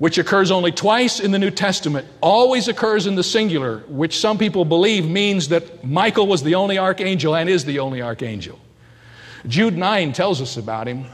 which 0.00 0.16
occurs 0.16 0.50
only 0.50 0.72
twice 0.72 1.20
in 1.20 1.30
the 1.30 1.38
New 1.38 1.50
Testament, 1.50 2.08
always 2.22 2.68
occurs 2.68 3.06
in 3.06 3.16
the 3.16 3.22
singular, 3.22 3.80
which 3.86 4.18
some 4.18 4.38
people 4.38 4.64
believe 4.64 5.06
means 5.06 5.48
that 5.48 5.84
Michael 5.84 6.26
was 6.26 6.42
the 6.42 6.54
only 6.54 6.78
archangel 6.78 7.36
and 7.36 7.50
is 7.50 7.66
the 7.66 7.80
only 7.80 8.00
archangel. 8.00 8.58
Jude 9.46 9.76
9 9.76 10.14
tells 10.14 10.40
us 10.40 10.56
about 10.56 10.88
him. 10.88 11.04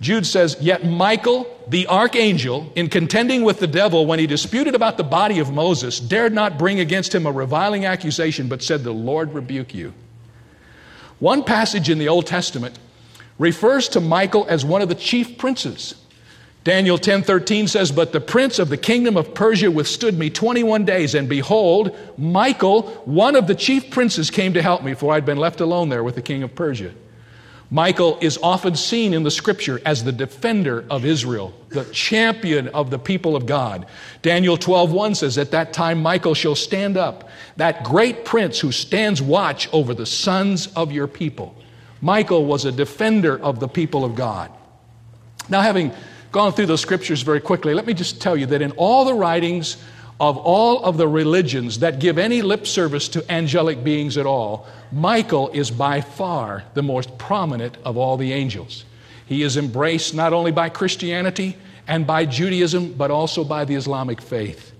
Jude 0.00 0.26
says, 0.26 0.56
Yet 0.60 0.84
Michael, 0.84 1.46
the 1.68 1.86
archangel, 1.86 2.72
in 2.74 2.88
contending 2.88 3.44
with 3.44 3.60
the 3.60 3.68
devil 3.68 4.06
when 4.06 4.18
he 4.18 4.26
disputed 4.26 4.74
about 4.74 4.96
the 4.96 5.04
body 5.04 5.38
of 5.38 5.52
Moses, 5.52 6.00
dared 6.00 6.32
not 6.32 6.58
bring 6.58 6.80
against 6.80 7.14
him 7.14 7.26
a 7.26 7.30
reviling 7.30 7.86
accusation, 7.86 8.48
but 8.48 8.60
said, 8.60 8.82
The 8.82 8.90
Lord 8.90 9.34
rebuke 9.34 9.72
you. 9.72 9.94
One 11.20 11.44
passage 11.44 11.88
in 11.88 11.98
the 11.98 12.08
Old 12.08 12.26
Testament 12.26 12.76
refers 13.38 13.88
to 13.90 14.00
Michael 14.00 14.46
as 14.48 14.64
one 14.64 14.82
of 14.82 14.88
the 14.88 14.96
chief 14.96 15.38
princes. 15.38 15.94
Daniel 16.64 16.96
10:13 16.96 17.66
says, 17.66 17.90
"But 17.90 18.12
the 18.12 18.20
prince 18.20 18.60
of 18.60 18.68
the 18.68 18.76
kingdom 18.76 19.16
of 19.16 19.34
Persia 19.34 19.70
withstood 19.70 20.16
me 20.16 20.30
21 20.30 20.84
days, 20.84 21.14
and 21.14 21.28
behold, 21.28 21.90
Michael, 22.16 22.82
one 23.04 23.34
of 23.34 23.48
the 23.48 23.54
chief 23.54 23.90
princes, 23.90 24.30
came 24.30 24.54
to 24.54 24.62
help 24.62 24.84
me, 24.84 24.94
for 24.94 25.12
I'd 25.12 25.26
been 25.26 25.38
left 25.38 25.60
alone 25.60 25.88
there 25.88 26.04
with 26.04 26.14
the 26.14 26.22
king 26.22 26.44
of 26.44 26.54
Persia." 26.54 26.90
Michael 27.68 28.18
is 28.20 28.38
often 28.42 28.76
seen 28.76 29.14
in 29.14 29.22
the 29.22 29.30
scripture 29.30 29.80
as 29.84 30.04
the 30.04 30.12
defender 30.12 30.84
of 30.90 31.06
Israel, 31.06 31.54
the 31.70 31.84
champion 31.84 32.68
of 32.68 32.90
the 32.90 32.98
people 32.98 33.34
of 33.34 33.46
God. 33.46 33.86
Daniel 34.20 34.58
12:1 34.58 35.14
says, 35.14 35.38
"At 35.38 35.52
that 35.52 35.72
time 35.72 36.02
Michael 36.02 36.34
shall 36.34 36.54
stand 36.54 36.98
up, 36.98 37.28
that 37.56 37.82
great 37.82 38.26
prince 38.26 38.60
who 38.60 38.70
stands 38.70 39.22
watch 39.22 39.70
over 39.72 39.94
the 39.94 40.06
sons 40.06 40.68
of 40.76 40.92
your 40.92 41.06
people." 41.06 41.54
Michael 42.02 42.44
was 42.44 42.64
a 42.64 42.72
defender 42.72 43.40
of 43.42 43.58
the 43.58 43.68
people 43.68 44.04
of 44.04 44.14
God. 44.14 44.50
Now 45.48 45.62
having 45.62 45.92
gone 46.32 46.52
through 46.52 46.66
those 46.66 46.80
scriptures 46.80 47.22
very 47.22 47.40
quickly, 47.40 47.74
let 47.74 47.86
me 47.86 47.94
just 47.94 48.20
tell 48.20 48.36
you 48.36 48.46
that 48.46 48.62
in 48.62 48.72
all 48.72 49.04
the 49.04 49.14
writings 49.14 49.76
of 50.18 50.38
all 50.38 50.82
of 50.84 50.96
the 50.96 51.06
religions 51.06 51.80
that 51.80 51.98
give 51.98 52.16
any 52.18 52.42
lip 52.42 52.66
service 52.66 53.08
to 53.10 53.32
angelic 53.32 53.84
beings 53.84 54.16
at 54.16 54.26
all, 54.26 54.66
Michael 54.90 55.50
is 55.50 55.70
by 55.70 56.00
far 56.00 56.64
the 56.74 56.82
most 56.82 57.18
prominent 57.18 57.76
of 57.84 57.96
all 57.96 58.16
the 58.16 58.32
angels. 58.32 58.84
He 59.26 59.42
is 59.42 59.56
embraced 59.56 60.14
not 60.14 60.32
only 60.32 60.52
by 60.52 60.68
Christianity 60.68 61.56
and 61.86 62.06
by 62.06 62.24
Judaism, 62.24 62.92
but 62.92 63.10
also 63.10 63.44
by 63.44 63.64
the 63.64 63.74
Islamic 63.74 64.20
faith. 64.20 64.72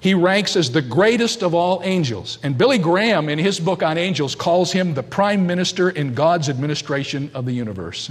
He 0.00 0.14
ranks 0.14 0.56
as 0.56 0.70
the 0.70 0.82
greatest 0.82 1.42
of 1.42 1.54
all 1.54 1.80
angels. 1.82 2.38
And 2.42 2.56
Billy 2.56 2.78
Graham, 2.78 3.28
in 3.28 3.38
his 3.38 3.58
book 3.58 3.82
on 3.82 3.98
angels, 3.98 4.34
calls 4.34 4.72
him 4.72 4.94
the 4.94 5.02
prime 5.02 5.46
minister 5.46 5.90
in 5.90 6.14
God's 6.14 6.48
administration 6.48 7.30
of 7.34 7.44
the 7.44 7.52
universe. 7.52 8.10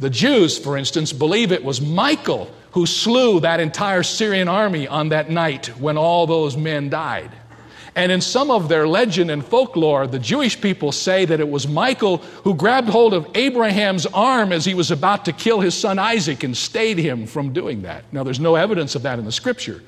The 0.00 0.10
Jews, 0.10 0.58
for 0.58 0.76
instance, 0.76 1.12
believe 1.12 1.52
it 1.52 1.64
was 1.64 1.80
Michael 1.80 2.50
who 2.72 2.86
slew 2.86 3.40
that 3.40 3.60
entire 3.60 4.02
Syrian 4.02 4.48
army 4.48 4.88
on 4.88 5.10
that 5.10 5.30
night 5.30 5.66
when 5.78 5.96
all 5.96 6.26
those 6.26 6.56
men 6.56 6.88
died. 6.88 7.30
And 7.94 8.10
in 8.10 8.22
some 8.22 8.50
of 8.50 8.70
their 8.70 8.88
legend 8.88 9.30
and 9.30 9.44
folklore, 9.44 10.06
the 10.06 10.18
Jewish 10.18 10.58
people 10.58 10.92
say 10.92 11.26
that 11.26 11.40
it 11.40 11.48
was 11.48 11.68
Michael 11.68 12.18
who 12.44 12.54
grabbed 12.54 12.88
hold 12.88 13.12
of 13.12 13.28
Abraham's 13.34 14.06
arm 14.06 14.50
as 14.50 14.64
he 14.64 14.72
was 14.72 14.90
about 14.90 15.26
to 15.26 15.32
kill 15.32 15.60
his 15.60 15.74
son 15.74 15.98
Isaac 15.98 16.42
and 16.42 16.56
stayed 16.56 16.96
him 16.96 17.26
from 17.26 17.52
doing 17.52 17.82
that. 17.82 18.04
Now, 18.10 18.22
there's 18.22 18.40
no 18.40 18.54
evidence 18.54 18.94
of 18.94 19.02
that 19.02 19.18
in 19.18 19.26
the 19.26 19.32
scripture, 19.32 19.82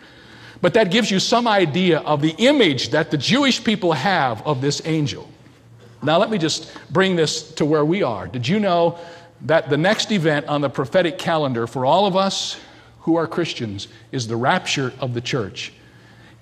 but 0.61 0.75
that 0.75 0.91
gives 0.91 1.11
you 1.11 1.19
some 1.19 1.49
idea 1.49 2.01
of 2.01 2.21
the 2.21 2.35
image 2.37 2.91
that 2.91 3.11
the 3.11 3.17
Jewish 3.17 3.65
people 3.65 3.93
have 3.93 4.47
of 4.47 4.61
this 4.61 4.83
angel. 4.85 5.31
Now, 6.03 6.19
let 6.19 6.29
me 6.29 6.37
just 6.37 6.77
bring 6.91 7.17
this 7.17 7.53
to 7.53 7.65
where 7.65 7.87
we 7.87 8.03
are. 8.03 8.27
Did 8.27 8.47
you 8.47 8.61
know 8.61 8.99
that 9.45 9.69
the 9.69 9.77
next 9.77 10.11
event 10.11 10.47
on 10.47 10.61
the 10.61 10.71
prophetic 10.71 11.19
calendar 11.19 11.67
for 11.67 11.85
all 11.85 12.07
of 12.07 12.17
us 12.17 12.59
who 13.01 13.17
are 13.17 13.27
Christians 13.27 13.89
is 14.11 14.27
the 14.27 14.37
rapture 14.37 14.93
of 14.99 15.15
the 15.15 15.21
church? 15.21 15.73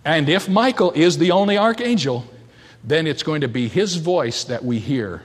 And 0.05 0.29
if 0.29 0.49
Michael 0.49 0.93
is 0.93 1.19
the 1.19 1.33
only 1.33 1.59
archangel, 1.59 2.25
then 2.85 3.07
it's 3.07 3.23
going 3.23 3.43
to 3.43 3.49
be 3.49 3.69
his 3.69 3.97
voice 3.97 4.45
that 4.45 4.65
we 4.65 4.79
hear 4.79 5.23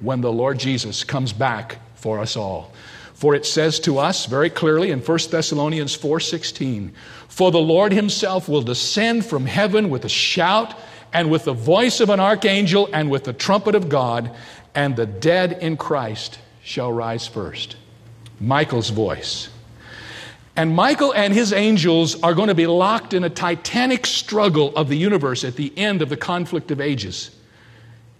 when 0.00 0.20
the 0.20 0.32
Lord 0.32 0.58
Jesus 0.58 1.04
comes 1.04 1.32
back 1.32 1.78
for 1.94 2.18
us 2.18 2.36
all. 2.36 2.72
For 3.14 3.34
it 3.34 3.46
says 3.46 3.78
to 3.80 3.98
us 3.98 4.26
very 4.26 4.50
clearly 4.50 4.90
in 4.90 5.00
1 5.00 5.30
Thessalonians 5.30 5.94
4:16, 5.94 6.92
"For 7.28 7.50
the 7.50 7.60
Lord 7.60 7.92
himself 7.92 8.48
will 8.48 8.62
descend 8.62 9.24
from 9.24 9.46
heaven 9.46 9.90
with 9.90 10.04
a 10.04 10.08
shout 10.08 10.74
and 11.12 11.30
with 11.30 11.44
the 11.44 11.52
voice 11.52 12.00
of 12.00 12.10
an 12.10 12.20
archangel 12.20 12.88
and 12.92 13.10
with 13.10 13.24
the 13.24 13.32
trumpet 13.32 13.74
of 13.74 13.88
God, 13.88 14.30
and 14.74 14.96
the 14.96 15.06
dead 15.06 15.58
in 15.60 15.76
Christ 15.76 16.38
shall 16.62 16.92
rise 16.92 17.26
first. 17.26 17.76
Michael's 18.40 18.90
voice. 18.90 19.48
And 20.54 20.74
Michael 20.74 21.14
and 21.14 21.32
his 21.32 21.52
angels 21.52 22.22
are 22.22 22.34
going 22.34 22.48
to 22.48 22.54
be 22.54 22.66
locked 22.66 23.14
in 23.14 23.24
a 23.24 23.30
titanic 23.30 24.06
struggle 24.06 24.74
of 24.76 24.88
the 24.88 24.96
universe 24.96 25.44
at 25.44 25.56
the 25.56 25.72
end 25.78 26.02
of 26.02 26.08
the 26.08 26.16
conflict 26.16 26.70
of 26.70 26.80
ages. 26.80 27.34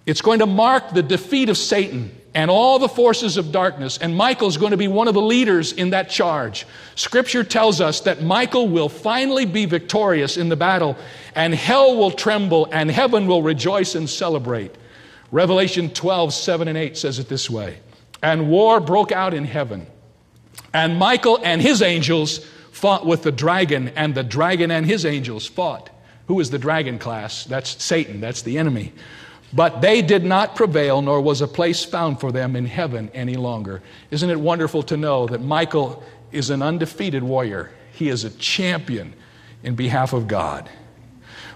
It's 0.07 0.23
going 0.23 0.39
to 0.39 0.47
mark 0.47 0.91
the 0.91 1.03
defeat 1.03 1.49
of 1.49 1.59
Satan 1.59 2.19
and 2.35 2.51
all 2.51 2.79
the 2.79 2.89
forces 2.89 3.37
of 3.37 3.53
darkness, 3.53 3.99
and 3.99 4.17
Michael's 4.17 4.57
going 4.57 4.71
to 4.71 4.79
be 4.79 4.89
one 4.89 5.07
of 5.07 5.15
the 5.15 5.21
leaders 5.21 5.73
in 5.73 5.91
that 5.91 6.09
charge. 6.09 6.67
Scripture 6.95 7.45
tells 7.45 7.81
us 7.81 8.01
that 8.01 8.23
Michael 8.23 8.69
will 8.69 8.89
finally 8.89 9.45
be 9.45 9.67
victorious 9.67 10.39
in 10.39 10.49
the 10.49 10.57
battle, 10.57 10.97
and 11.35 11.55
hell 11.55 11.95
will 11.97 12.11
tremble, 12.11 12.69
and 12.73 12.91
heaven 12.91 13.27
will 13.27 13.43
rejoice 13.43 13.95
and 13.95 14.09
celebrate. 14.09 14.75
Revelation 15.31 15.91
12, 15.91 16.33
7 16.33 16.69
and 16.69 16.79
8 16.79 16.97
says 16.97 17.19
it 17.19 17.29
this 17.29 17.51
way 17.51 17.79
And 18.23 18.49
war 18.49 18.81
broke 18.81 19.13
out 19.13 19.35
in 19.35 19.45
heaven. 19.45 19.87
And 20.73 20.97
Michael 20.97 21.39
and 21.43 21.61
his 21.61 21.83
angels 21.83 22.39
fought 22.71 23.05
with 23.05 23.23
the 23.23 23.33
dragon, 23.33 23.89
and 23.91 24.15
the 24.15 24.23
dragon 24.23 24.71
and 24.71 24.87
his 24.87 25.05
angels 25.05 25.47
fought. 25.47 25.91
Who 26.27 26.41
is 26.41 26.51
the 26.51 26.59
dragon 26.59 26.99
class? 26.99 27.45
That's 27.45 27.83
Satan, 27.83 28.21
that's 28.21 28.43
the 28.43 28.59
enemy. 28.59 28.93
But 29.53 29.83
they 29.83 30.01
did 30.01 30.25
not 30.25 30.57
prevail, 30.57 31.03
nor 31.03 31.21
was 31.21 31.43
a 31.43 31.49
place 31.49 31.85
found 31.85 32.21
for 32.21 32.33
them 32.33 32.57
in 32.57 32.65
heaven 32.65 33.11
any 33.13 33.35
longer. 33.35 33.83
Isn't 34.11 34.31
it 34.31 34.41
wonderful 34.41 34.83
to 34.85 34.97
know 34.97 35.27
that 35.27 35.43
Michael 35.43 36.03
is 36.31 36.49
an 36.49 36.63
undefeated 36.63 37.23
warrior? 37.23 37.71
He 37.93 38.09
is 38.09 38.25
a 38.25 38.31
champion 38.31 39.13
in 39.63 39.75
behalf 39.75 40.15
of 40.15 40.27
God. 40.27 40.71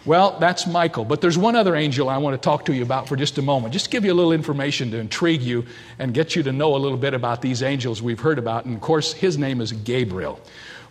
Well, 0.06 0.38
that's 0.38 0.68
Michael. 0.68 1.04
But 1.04 1.20
there's 1.20 1.36
one 1.36 1.56
other 1.56 1.74
angel 1.74 2.08
I 2.08 2.18
want 2.18 2.40
to 2.40 2.44
talk 2.44 2.64
to 2.66 2.72
you 2.72 2.84
about 2.84 3.08
for 3.08 3.16
just 3.16 3.38
a 3.38 3.42
moment. 3.42 3.72
Just 3.72 3.90
give 3.90 4.04
you 4.04 4.12
a 4.12 4.14
little 4.14 4.32
information 4.32 4.92
to 4.92 4.98
intrigue 4.98 5.42
you 5.42 5.66
and 5.98 6.14
get 6.14 6.36
you 6.36 6.44
to 6.44 6.52
know 6.52 6.76
a 6.76 6.78
little 6.78 6.96
bit 6.96 7.12
about 7.12 7.42
these 7.42 7.62
angels 7.62 8.00
we've 8.00 8.20
heard 8.20 8.38
about. 8.38 8.64
And 8.64 8.76
of 8.76 8.80
course, 8.80 9.12
his 9.12 9.36
name 9.36 9.60
is 9.60 9.72
Gabriel. 9.72 10.40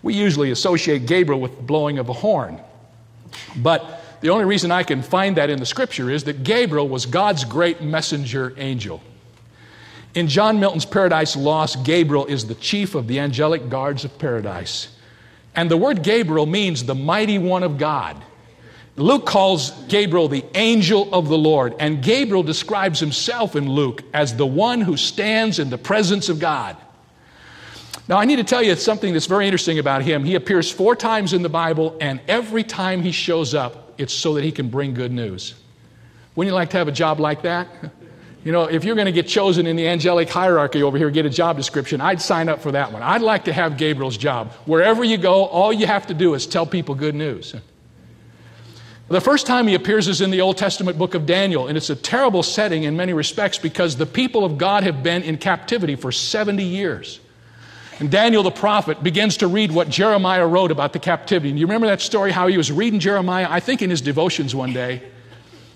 We 0.03 0.13
usually 0.13 0.51
associate 0.51 1.05
Gabriel 1.05 1.39
with 1.39 1.55
the 1.55 1.63
blowing 1.63 1.97
of 1.97 2.09
a 2.09 2.13
horn. 2.13 2.59
But 3.55 4.03
the 4.19 4.29
only 4.29 4.45
reason 4.45 4.69
I 4.69 4.83
can 4.83 5.01
find 5.01 5.37
that 5.37 5.49
in 5.49 5.59
the 5.59 5.65
scripture 5.65 6.09
is 6.11 6.25
that 6.25 6.43
Gabriel 6.43 6.87
was 6.87 7.05
God's 7.05 7.45
great 7.45 7.81
messenger 7.81 8.53
angel. 8.57 9.01
In 10.13 10.27
John 10.27 10.59
Milton's 10.59 10.85
Paradise 10.85 11.37
Lost, 11.37 11.85
Gabriel 11.85 12.25
is 12.25 12.47
the 12.47 12.55
chief 12.55 12.95
of 12.95 13.07
the 13.07 13.19
angelic 13.19 13.69
guards 13.69 14.03
of 14.03 14.17
paradise. 14.19 14.89
And 15.55 15.71
the 15.71 15.77
word 15.77 16.03
Gabriel 16.03 16.45
means 16.45 16.83
the 16.83 16.95
mighty 16.95 17.37
one 17.37 17.63
of 17.63 17.77
God. 17.77 18.21
Luke 18.97 19.25
calls 19.25 19.71
Gabriel 19.89 20.29
the 20.29 20.45
angel 20.55 21.13
of 21.13 21.27
the 21.27 21.37
Lord, 21.37 21.75
and 21.79 22.01
Gabriel 22.01 22.43
describes 22.43 22.99
himself 22.99 23.55
in 23.55 23.69
Luke 23.69 24.03
as 24.13 24.37
the 24.37 24.45
one 24.45 24.79
who 24.79 24.95
stands 24.95 25.59
in 25.59 25.69
the 25.69 25.77
presence 25.77 26.29
of 26.29 26.39
God. 26.39 26.77
Now, 28.07 28.17
I 28.17 28.25
need 28.25 28.37
to 28.37 28.43
tell 28.43 28.63
you 28.63 28.75
something 28.75 29.11
that's 29.11 29.25
very 29.25 29.47
interesting 29.47 29.79
about 29.79 30.03
him. 30.03 30.23
He 30.23 30.35
appears 30.35 30.71
four 30.71 30.95
times 30.95 31.33
in 31.33 31.41
the 31.41 31.49
Bible, 31.49 31.97
and 31.99 32.21
every 32.27 32.63
time 32.63 33.01
he 33.01 33.11
shows 33.11 33.53
up, 33.53 33.93
it's 33.97 34.13
so 34.13 34.35
that 34.35 34.43
he 34.43 34.51
can 34.51 34.69
bring 34.69 34.93
good 34.93 35.11
news. 35.11 35.55
Wouldn't 36.35 36.51
you 36.51 36.55
like 36.55 36.69
to 36.69 36.77
have 36.77 36.87
a 36.87 36.93
job 36.93 37.19
like 37.19 37.41
that? 37.43 37.67
You 38.45 38.51
know, 38.51 38.65
if 38.65 38.83
you're 38.83 38.93
going 38.93 39.07
to 39.07 39.11
get 39.11 39.27
chosen 39.27 39.65
in 39.65 39.75
the 39.75 39.87
angelic 39.87 40.29
hierarchy 40.29 40.83
over 40.83 40.99
here, 40.99 41.09
get 41.09 41.25
a 41.25 41.31
job 41.31 41.57
description, 41.57 41.99
I'd 41.99 42.21
sign 42.21 42.47
up 42.47 42.61
for 42.61 42.73
that 42.73 42.91
one. 42.93 43.01
I'd 43.01 43.23
like 43.23 43.45
to 43.45 43.53
have 43.53 43.75
Gabriel's 43.75 44.17
job. 44.17 44.51
Wherever 44.65 45.03
you 45.03 45.17
go, 45.17 45.45
all 45.45 45.73
you 45.73 45.87
have 45.87 46.05
to 46.07 46.13
do 46.13 46.35
is 46.35 46.45
tell 46.45 46.67
people 46.67 46.93
good 46.93 47.15
news. 47.15 47.55
The 49.07 49.21
first 49.21 49.45
time 49.45 49.67
he 49.67 49.75
appears 49.75 50.07
is 50.07 50.21
in 50.21 50.31
the 50.31 50.41
Old 50.41 50.57
Testament 50.57 50.97
book 50.97 51.13
of 51.13 51.27
Daniel, 51.27 51.67
and 51.67 51.77
it's 51.77 51.91
a 51.91 51.95
terrible 51.95 52.41
setting 52.41 52.83
in 52.83 52.97
many 52.97 53.13
respects 53.13 53.59
because 53.59 53.97
the 53.97 54.07
people 54.07 54.43
of 54.43 54.57
God 54.57 54.83
have 54.83 55.03
been 55.03 55.21
in 55.21 55.37
captivity 55.37 55.95
for 55.95 56.11
70 56.11 56.63
years. 56.63 57.19
And 57.99 58.09
Daniel 58.09 58.41
the 58.41 58.51
prophet 58.51 59.03
begins 59.03 59.37
to 59.37 59.47
read 59.47 59.71
what 59.71 59.89
Jeremiah 59.89 60.47
wrote 60.47 60.71
about 60.71 60.91
the 60.91 60.99
captivity. 60.99 61.49
And 61.51 61.59
you 61.59 61.67
remember 61.67 61.87
that 61.87 62.01
story 62.01 62.31
how 62.31 62.47
he 62.47 62.57
was 62.57 62.71
reading 62.71 62.99
Jeremiah, 62.99 63.47
I 63.47 63.59
think 63.59 63.81
in 63.81 63.91
his 63.91 64.01
devotions 64.01 64.55
one 64.55 64.73
day. 64.73 65.03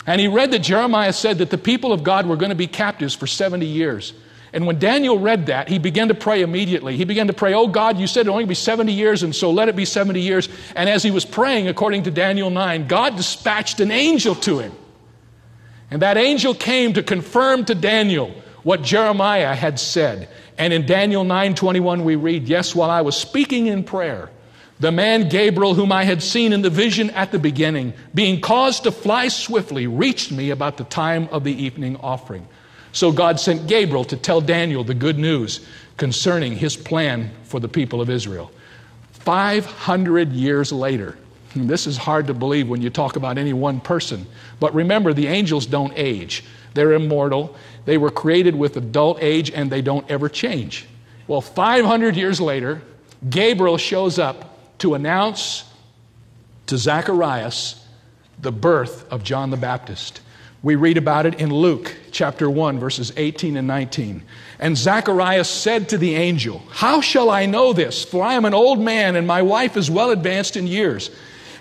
And 0.08 0.20
he 0.20 0.28
read 0.28 0.52
that 0.52 0.60
Jeremiah 0.60 1.14
said 1.14 1.38
that 1.38 1.52
the 1.52 1.58
people 1.58 1.94
of 1.94 2.04
God 2.04 2.26
were 2.26 2.36
going 2.36 2.50
to 2.50 2.56
be 2.56 2.68
captives 2.68 3.14
for 3.14 3.28
70 3.28 3.66
years. 3.66 4.14
And 4.52 4.66
when 4.66 4.80
Daniel 4.80 5.20
read 5.20 5.46
that, 5.48 5.68
he 5.68 5.78
began 5.78 6.08
to 6.08 6.16
pray 6.16 6.42
immediately. 6.42 6.98
He 6.98 7.06
began 7.06 7.28
to 7.28 7.34
pray, 7.34 7.54
Oh 7.54 7.68
God, 7.68 8.00
you 8.00 8.08
said 8.08 8.26
it 8.26 8.30
only 8.30 8.46
be 8.46 8.56
70 8.56 8.92
years, 8.92 9.22
and 9.22 9.36
so 9.36 9.52
let 9.52 9.70
it 9.70 9.76
be 9.76 9.86
70 9.86 10.20
years. 10.20 10.50
And 10.76 10.90
as 10.90 11.04
he 11.04 11.12
was 11.12 11.26
praying, 11.26 11.68
according 11.68 12.04
to 12.04 12.12
Daniel 12.12 12.50
9, 12.50 12.88
God 12.88 13.16
dispatched 13.16 13.80
an 13.80 13.92
angel 13.92 14.36
to 14.36 14.60
him. 14.60 14.72
And 15.92 16.02
that 16.02 16.18
angel 16.18 16.54
came 16.54 16.94
to 16.94 17.04
confirm 17.04 17.66
to 17.66 17.76
Daniel 17.76 18.34
what 18.64 18.84
Jeremiah 18.84 19.56
had 19.56 19.80
said. 19.80 20.30
And 20.58 20.74
in 20.74 20.86
Daniel 20.86 21.24
9:21 21.24 22.04
we 22.04 22.16
read, 22.16 22.48
"Yes, 22.48 22.76
while 22.76 22.90
I 22.90 23.02
was 23.02 23.16
speaking 23.16 23.68
in 23.68 23.84
prayer, 23.84 24.30
the 24.80 24.92
man 24.92 25.30
Gabriel 25.30 25.74
whom 25.74 25.92
I 25.92 26.04
had 26.04 26.22
seen 26.22 26.54
in 26.54 26.62
the 26.62 26.70
vision 26.70 27.10
at 27.12 27.32
the 27.32 27.40
beginning, 27.40 27.94
being 28.14 28.42
caused 28.42 28.84
to 28.84 28.92
fly 28.92 29.30
swiftly, 29.30 29.88
reached 29.88 30.32
me 30.32 30.50
about 30.50 30.78
the 30.78 30.84
time 30.84 31.30
of 31.32 31.44
the 31.44 31.64
evening 31.64 31.98
offering." 32.02 32.48
So 32.92 33.12
God 33.12 33.40
sent 33.40 33.68
Gabriel 33.68 34.04
to 34.06 34.18
tell 34.18 34.42
Daniel 34.42 34.84
the 34.84 34.94
good 34.94 35.20
news 35.20 35.66
concerning 35.98 36.56
his 36.56 36.76
plan 36.76 37.32
for 37.44 37.60
the 37.60 37.68
people 37.68 38.02
of 38.02 38.10
Israel. 38.10 38.52
500 39.12 40.32
years 40.32 40.72
later, 40.72 41.18
this 41.56 41.88
is 41.88 41.98
hard 41.98 42.28
to 42.28 42.34
believe 42.34 42.70
when 42.70 42.82
you 42.82 42.90
talk 42.90 43.16
about 43.16 43.38
any 43.38 43.54
one 43.54 43.80
person, 43.80 44.26
but 44.60 44.74
remember, 44.74 45.14
the 45.14 45.28
angels 45.28 45.66
don't 45.66 45.94
age. 45.96 46.44
They're 46.74 46.94
immortal. 46.94 47.56
They 47.86 47.98
were 47.98 48.12
created 48.12 48.56
with 48.56 48.78
adult 48.78 49.18
age 49.22 49.52
and 49.52 49.72
they 49.72 49.82
don't 49.82 50.10
ever 50.10 50.30
change. 50.30 50.86
Well, 51.28 51.42
500 51.42 52.16
years 52.16 52.40
later, 52.40 52.82
Gabriel 53.30 53.78
shows 53.78 54.20
up 54.20 54.78
to 54.80 54.94
announce 54.94 55.66
to 56.68 56.78
Zacharias 56.78 57.86
the 58.40 58.52
birth 58.52 59.12
of 59.12 59.24
John 59.24 59.50
the 59.50 59.58
Baptist. 59.58 60.22
We 60.62 60.76
read 60.76 60.98
about 60.98 61.26
it 61.26 61.36
in 61.36 61.54
Luke 61.54 61.96
chapter 62.12 62.50
1, 62.50 62.80
verses 62.80 63.14
18 63.16 63.56
and 63.56 63.68
19. 63.68 64.24
And 64.60 64.78
Zacharias 64.78 65.50
said 65.50 65.90
to 65.90 65.98
the 65.98 66.16
angel, 66.16 66.62
How 66.70 67.00
shall 67.00 67.30
I 67.30 67.46
know 67.46 67.72
this? 67.72 68.04
For 68.04 68.26
I 68.26 68.34
am 68.34 68.44
an 68.44 68.54
old 68.54 68.80
man, 68.80 69.16
and 69.16 69.26
my 69.26 69.42
wife 69.42 69.78
is 69.78 69.90
well 69.90 70.12
advanced 70.12 70.58
in 70.58 70.68
years. 70.68 71.12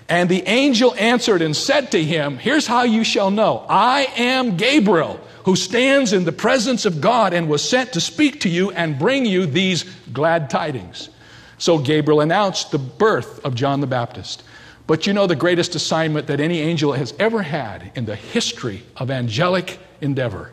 And 0.09 0.27
the 0.27 0.43
angel 0.47 0.93
answered 0.95 1.41
and 1.41 1.55
said 1.55 1.91
to 1.91 2.03
him, 2.03 2.37
Here's 2.37 2.67
how 2.67 2.83
you 2.83 3.05
shall 3.05 3.31
know 3.31 3.65
I 3.69 4.07
am 4.17 4.57
Gabriel, 4.57 5.21
who 5.45 5.55
stands 5.55 6.11
in 6.11 6.25
the 6.25 6.33
presence 6.33 6.85
of 6.85 6.99
God 6.99 7.31
and 7.31 7.47
was 7.47 7.67
sent 7.67 7.93
to 7.93 8.01
speak 8.01 8.41
to 8.41 8.49
you 8.49 8.71
and 8.71 8.99
bring 8.99 9.25
you 9.25 9.45
these 9.45 9.83
glad 10.11 10.49
tidings. 10.49 11.09
So 11.57 11.77
Gabriel 11.77 12.19
announced 12.19 12.71
the 12.71 12.79
birth 12.79 13.45
of 13.45 13.55
John 13.55 13.79
the 13.79 13.87
Baptist. 13.87 14.43
But 14.89 15.05
you 15.05 15.13
know, 15.13 15.27
the 15.27 15.35
greatest 15.35 15.75
assignment 15.75 16.25
that 16.25 16.39
any 16.39 16.61
angel 16.61 16.93
has 16.93 17.13
ever 17.19 17.43
had 17.43 17.91
in 17.93 18.05
the 18.05 18.15
history 18.15 18.81
of 18.97 19.11
angelic 19.11 19.77
endeavor 20.01 20.51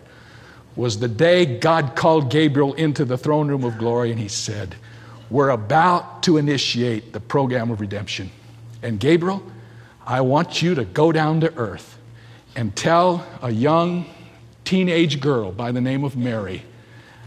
was 0.77 0.99
the 0.99 1.09
day 1.09 1.47
God 1.47 1.97
called 1.97 2.31
Gabriel 2.31 2.75
into 2.75 3.07
the 3.07 3.17
throne 3.17 3.49
room 3.49 3.65
of 3.65 3.79
glory 3.79 4.11
and 4.11 4.21
he 4.21 4.29
said, 4.29 4.77
We're 5.31 5.49
about 5.49 6.23
to 6.25 6.37
initiate 6.37 7.15
the 7.15 7.21
program 7.21 7.71
of 7.71 7.81
redemption. 7.81 8.31
And 8.83 9.01
Gabriel, 9.01 9.43
I 10.05 10.21
want 10.21 10.61
you 10.61 10.75
to 10.75 10.85
go 10.85 11.13
down 11.13 11.41
to 11.41 11.55
earth 11.57 11.97
and 12.55 12.77
tell 12.77 13.27
a 13.41 13.51
young 13.51 14.05
teenage 14.67 15.19
girl 15.19 15.51
by 15.51 15.73
the 15.73 15.81
name 15.81 16.05
of 16.05 16.15
Mary 16.15 16.63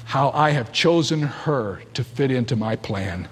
how 0.05 0.29
I 0.29 0.51
have 0.51 0.71
chosen 0.71 1.23
her 1.23 1.81
to 1.95 2.03
fit 2.03 2.29
into 2.29 2.55
my 2.55 2.75
plan. 2.75 3.27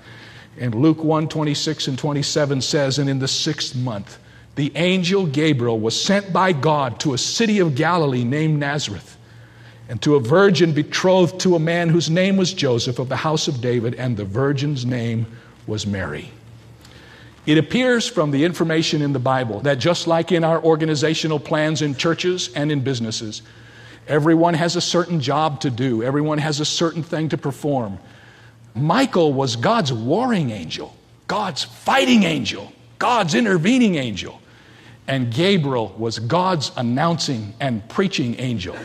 And 0.59 0.75
Luke 0.75 1.03
1 1.03 1.29
26 1.29 1.87
and 1.87 1.97
27 1.97 2.61
says, 2.61 2.99
And 2.99 3.09
in 3.09 3.19
the 3.19 3.27
sixth 3.27 3.75
month, 3.75 4.17
the 4.55 4.71
angel 4.75 5.25
Gabriel 5.25 5.79
was 5.79 6.01
sent 6.01 6.33
by 6.33 6.51
God 6.51 6.99
to 7.01 7.13
a 7.13 7.17
city 7.17 7.59
of 7.59 7.75
Galilee 7.75 8.23
named 8.23 8.59
Nazareth 8.59 9.17
and 9.89 10.01
to 10.01 10.15
a 10.15 10.19
virgin 10.19 10.73
betrothed 10.73 11.39
to 11.41 11.55
a 11.55 11.59
man 11.59 11.89
whose 11.89 12.09
name 12.09 12.37
was 12.37 12.53
Joseph 12.53 12.99
of 12.99 13.09
the 13.09 13.15
house 13.15 13.47
of 13.47 13.61
David, 13.61 13.95
and 13.95 14.17
the 14.17 14.25
virgin's 14.25 14.85
name 14.85 15.25
was 15.65 15.87
Mary. 15.87 16.29
It 17.45 17.57
appears 17.57 18.07
from 18.07 18.31
the 18.31 18.43
information 18.43 19.01
in 19.01 19.13
the 19.13 19.19
Bible 19.19 19.61
that 19.61 19.79
just 19.79 20.05
like 20.05 20.33
in 20.33 20.43
our 20.43 20.61
organizational 20.61 21.39
plans 21.39 21.81
in 21.81 21.95
churches 21.95 22.49
and 22.53 22.71
in 22.71 22.81
businesses, 22.81 23.41
everyone 24.07 24.53
has 24.55 24.75
a 24.75 24.81
certain 24.81 25.21
job 25.21 25.61
to 25.61 25.69
do, 25.69 26.03
everyone 26.03 26.39
has 26.39 26.59
a 26.59 26.65
certain 26.65 27.03
thing 27.03 27.29
to 27.29 27.37
perform. 27.37 27.99
Michael 28.81 29.33
was 29.33 29.55
God's 29.55 29.91
warring 29.91 30.51
angel, 30.51 30.95
God's 31.27 31.63
fighting 31.63 32.23
angel, 32.23 32.71
God's 32.99 33.35
intervening 33.35 33.95
angel. 33.95 34.41
And 35.07 35.33
Gabriel 35.33 35.95
was 35.97 36.19
God's 36.19 36.71
announcing 36.75 37.53
and 37.59 37.87
preaching 37.89 38.39
angel. 38.39 38.75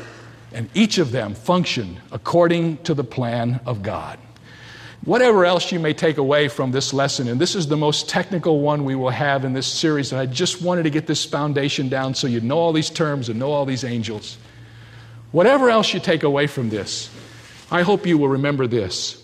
And 0.52 0.70
each 0.74 0.98
of 0.98 1.11
them 1.11 1.35
functioned 1.35 2.00
according 2.12 2.78
to 2.85 2.94
the 2.94 3.05
plan 3.05 3.61
of 3.66 3.83
God. 3.83 4.18
Whatever 5.05 5.44
else 5.44 5.72
you 5.72 5.81
may 5.81 5.94
take 5.94 6.18
away 6.18 6.46
from 6.46 6.70
this 6.70 6.92
lesson, 6.92 7.26
and 7.26 7.40
this 7.40 7.57
is 7.57 7.66
the 7.66 7.76
most 7.76 8.09
technical 8.09 8.61
one 8.61 8.85
we 8.85 8.94
will 8.94 9.11
have 9.11 9.44
in 9.44 9.52
this 9.52 9.66
series, 9.66 10.12
and 10.12 10.20
I 10.20 10.26
just 10.26 10.62
wanted 10.62 10.85
to 10.85 10.90
get 10.90 11.09
this 11.09 11.24
foundation 11.24 11.88
down 11.88 12.14
so 12.14 12.28
you 12.28 12.40
know 12.40 12.59
all 12.59 12.72
these 12.72 12.90
terms 12.90 13.28
and 13.28 13.37
know 13.40 13.50
all 13.50 13.66
these 13.66 13.83
angels. 13.83 14.38
Whatever 15.33 15.70
else 15.70 15.92
you 15.92 15.98
take 15.98 16.22
away 16.22 16.46
from 16.46 16.70
this, 16.70 17.11
I 17.68 17.83
hope 17.83 18.07
you 18.07 18.16
will 18.16 18.28
remember 18.28 18.68
this. 18.68 19.21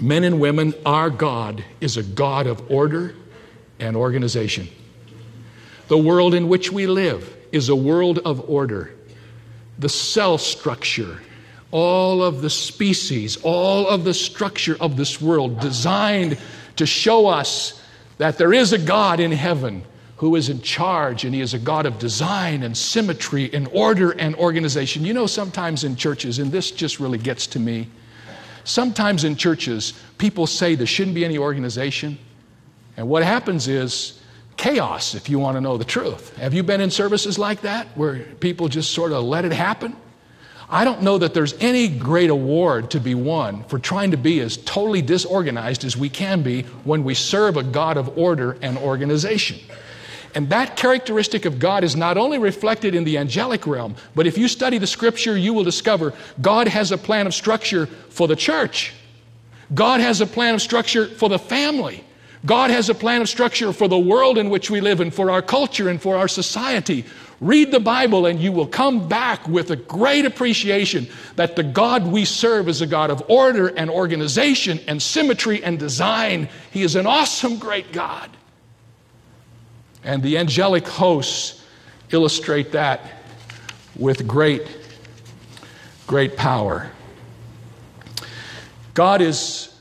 Men 0.00 0.24
and 0.24 0.40
women, 0.40 0.74
our 0.84 1.10
God 1.10 1.64
is 1.80 1.96
a 1.96 2.02
God 2.02 2.46
of 2.46 2.70
order 2.70 3.14
and 3.78 3.96
organization. 3.96 4.68
The 5.88 5.98
world 5.98 6.34
in 6.34 6.48
which 6.48 6.72
we 6.72 6.86
live 6.86 7.36
is 7.52 7.68
a 7.68 7.76
world 7.76 8.18
of 8.20 8.48
order 8.48 8.94
the 9.78 9.88
cell 9.88 10.38
structure, 10.38 11.18
all 11.70 12.22
of 12.22 12.40
the 12.40 12.50
species, 12.50 13.36
all 13.42 13.88
of 13.88 14.04
the 14.04 14.14
structure 14.14 14.76
of 14.80 14.96
this 14.96 15.20
world 15.20 15.58
designed 15.60 16.38
to 16.76 16.86
show 16.86 17.26
us 17.26 17.82
that 18.18 18.38
there 18.38 18.52
is 18.52 18.72
a 18.72 18.78
God 18.78 19.18
in 19.18 19.32
heaven 19.32 19.82
who 20.18 20.36
is 20.36 20.48
in 20.48 20.60
charge, 20.60 21.24
and 21.24 21.34
He 21.34 21.40
is 21.40 21.52
a 21.52 21.58
God 21.58 21.84
of 21.84 21.98
design 21.98 22.62
and 22.62 22.76
symmetry 22.76 23.52
and 23.52 23.66
order 23.72 24.12
and 24.12 24.36
organization. 24.36 25.04
You 25.04 25.14
know, 25.14 25.26
sometimes 25.26 25.82
in 25.82 25.96
churches, 25.96 26.38
and 26.38 26.52
this 26.52 26.70
just 26.70 27.00
really 27.00 27.18
gets 27.18 27.48
to 27.48 27.58
me, 27.58 27.88
sometimes 28.64 29.24
in 29.24 29.36
churches, 29.36 29.94
people 30.18 30.46
say 30.46 30.74
there 30.74 30.86
shouldn't 30.86 31.14
be 31.14 31.24
any 31.24 31.38
organization. 31.38 32.18
And 32.96 33.08
what 33.08 33.22
happens 33.22 33.68
is 33.68 34.20
chaos, 34.56 35.14
if 35.14 35.28
you 35.28 35.38
want 35.38 35.56
to 35.56 35.60
know 35.60 35.76
the 35.76 35.84
truth. 35.84 36.36
Have 36.36 36.54
you 36.54 36.62
been 36.62 36.80
in 36.80 36.90
services 36.90 37.38
like 37.38 37.62
that 37.62 37.88
where 37.96 38.20
people 38.40 38.68
just 38.68 38.92
sort 38.92 39.12
of 39.12 39.24
let 39.24 39.44
it 39.44 39.52
happen? 39.52 39.96
I 40.68 40.84
don't 40.84 41.02
know 41.02 41.18
that 41.18 41.34
there's 41.34 41.52
any 41.54 41.86
great 41.86 42.30
award 42.30 42.92
to 42.92 43.00
be 43.00 43.14
won 43.14 43.64
for 43.64 43.78
trying 43.78 44.12
to 44.12 44.16
be 44.16 44.40
as 44.40 44.56
totally 44.56 45.02
disorganized 45.02 45.84
as 45.84 45.98
we 45.98 46.08
can 46.08 46.42
be 46.42 46.62
when 46.84 47.04
we 47.04 47.12
serve 47.12 47.58
a 47.58 47.62
God 47.62 47.98
of 47.98 48.16
order 48.16 48.56
and 48.62 48.78
organization. 48.78 49.58
And 50.34 50.48
that 50.48 50.76
characteristic 50.76 51.44
of 51.44 51.58
God 51.58 51.84
is 51.84 51.94
not 51.94 52.16
only 52.16 52.38
reflected 52.38 52.94
in 52.94 53.04
the 53.04 53.18
angelic 53.18 53.66
realm, 53.66 53.96
but 54.14 54.26
if 54.26 54.38
you 54.38 54.48
study 54.48 54.78
the 54.78 54.86
scripture, 54.86 55.36
you 55.36 55.52
will 55.52 55.64
discover 55.64 56.14
God 56.40 56.68
has 56.68 56.90
a 56.90 56.98
plan 56.98 57.26
of 57.26 57.34
structure 57.34 57.86
for 57.86 58.26
the 58.26 58.36
church. 58.36 58.94
God 59.74 60.00
has 60.00 60.20
a 60.20 60.26
plan 60.26 60.54
of 60.54 60.62
structure 60.62 61.06
for 61.06 61.28
the 61.28 61.38
family. 61.38 62.04
God 62.44 62.70
has 62.70 62.88
a 62.88 62.94
plan 62.94 63.20
of 63.20 63.28
structure 63.28 63.72
for 63.72 63.88
the 63.88 63.98
world 63.98 64.36
in 64.36 64.50
which 64.50 64.68
we 64.68 64.80
live 64.80 65.00
and 65.00 65.14
for 65.14 65.30
our 65.30 65.42
culture 65.42 65.88
and 65.88 66.02
for 66.02 66.16
our 66.16 66.28
society. 66.28 67.04
Read 67.40 67.70
the 67.70 67.80
Bible 67.80 68.26
and 68.26 68.40
you 68.40 68.52
will 68.52 68.66
come 68.66 69.08
back 69.08 69.46
with 69.48 69.70
a 69.70 69.76
great 69.76 70.24
appreciation 70.24 71.08
that 71.36 71.56
the 71.56 71.62
God 71.62 72.06
we 72.06 72.24
serve 72.24 72.68
is 72.68 72.80
a 72.80 72.86
God 72.86 73.10
of 73.10 73.22
order 73.28 73.68
and 73.68 73.90
organization 73.90 74.80
and 74.86 75.00
symmetry 75.00 75.62
and 75.62 75.78
design. 75.78 76.48
He 76.70 76.82
is 76.82 76.96
an 76.96 77.06
awesome, 77.06 77.58
great 77.58 77.92
God. 77.92 78.30
And 80.04 80.22
the 80.22 80.38
angelic 80.38 80.86
hosts 80.86 81.64
illustrate 82.10 82.72
that 82.72 83.00
with 83.96 84.26
great, 84.26 84.66
great 86.06 86.36
power. 86.36 86.90
God 88.94 89.20
is 89.20 89.74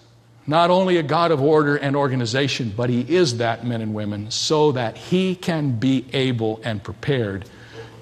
not 0.47 0.69
only 0.69 0.97
a 0.97 1.03
God 1.03 1.31
of 1.31 1.41
order 1.41 1.75
and 1.75 1.95
organization, 1.95 2.73
but 2.75 2.89
He 2.89 3.01
is 3.01 3.37
that, 3.37 3.65
men 3.65 3.81
and 3.81 3.93
women, 3.93 4.31
so 4.31 4.71
that 4.73 4.97
He 4.97 5.35
can 5.35 5.77
be 5.77 6.05
able 6.13 6.61
and 6.63 6.83
prepared 6.83 7.45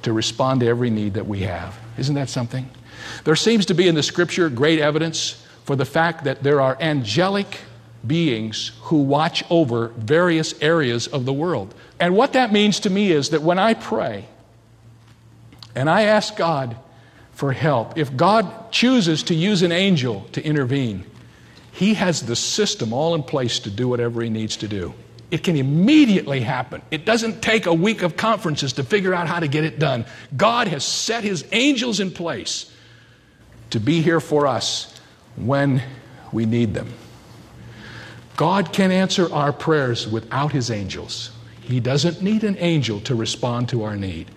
to 0.04 0.14
respond 0.14 0.62
to 0.62 0.68
every 0.68 0.90
need 0.90 1.16
that 1.16 1.28
we 1.28 1.40
have. 1.42 1.78
Isn't 1.98 2.16
that 2.16 2.30
something? 2.30 2.70
There 3.24 3.36
seems 3.36 3.66
to 3.68 3.74
be 3.74 3.88
in 3.88 3.96
the 3.96 4.04
scripture 4.04 4.50
great 4.50 4.80
evidence 4.80 5.46
for 5.64 5.76
the 5.76 5.86
fact 5.86 6.24
that 6.24 6.42
there 6.42 6.62
are 6.62 6.78
angelic 6.80 7.60
beings 8.06 8.72
who 8.84 9.02
watch 9.04 9.44
over 9.50 9.90
various 9.90 10.60
areas 10.62 11.08
of 11.08 11.26
the 11.26 11.34
world. 11.34 11.76
And 12.00 12.16
what 12.16 12.34
that 12.34 12.52
means 12.52 12.82
to 12.82 12.90
me 12.90 13.12
is 13.12 13.30
that 13.30 13.42
when 13.42 13.60
I 13.60 13.74
pray 13.74 14.26
and 15.76 15.90
I 15.90 16.04
ask 16.04 16.36
God 16.36 16.78
for 17.34 17.52
help, 17.52 17.98
if 17.98 18.16
God 18.16 18.72
chooses 18.72 19.24
to 19.24 19.36
use 19.36 19.62
an 19.62 19.72
angel 19.72 20.26
to 20.32 20.44
intervene, 20.44 21.06
he 21.72 21.94
has 21.96 22.22
the 22.22 22.36
system 22.36 22.94
all 22.94 23.16
in 23.16 23.24
place 23.24 23.60
to 23.60 23.70
do 23.70 23.88
whatever 23.88 24.22
he 24.22 24.30
needs 24.30 24.58
to 24.58 24.68
do. 24.68 24.94
It 25.32 25.44
can 25.44 25.56
immediately 25.56 26.42
happen. 26.42 26.82
It 26.90 27.06
doesn't 27.06 27.42
take 27.42 27.68
a 27.68 27.74
week 27.74 28.02
of 28.02 28.18
conferences 28.18 28.74
to 28.74 28.84
figure 28.84 29.14
out 29.14 29.28
how 29.28 29.40
to 29.40 29.48
get 29.48 29.64
it 29.64 29.78
done. 29.78 30.06
God 30.36 30.68
has 30.68 30.84
set 30.84 31.24
his 31.24 31.46
angels 31.52 32.00
in 32.00 32.12
place 32.12 32.72
to 33.70 33.80
be 33.80 34.02
here 34.02 34.20
for 34.20 34.48
us 34.48 35.00
when 35.36 35.84
we 36.32 36.46
need 36.46 36.74
them. 36.74 36.92
God 38.38 38.74
can 38.74 38.92
answer 38.92 39.32
our 39.32 39.54
prayers 39.54 40.08
without 40.08 40.52
his 40.52 40.72
angels. 40.72 41.32
He 41.70 41.80
doesn't 41.80 42.24
need 42.24 42.44
an 42.44 42.58
angel 42.58 43.00
to 43.02 43.14
respond 43.14 43.70
to 43.70 43.84
our 43.84 43.96
need. 43.96 44.32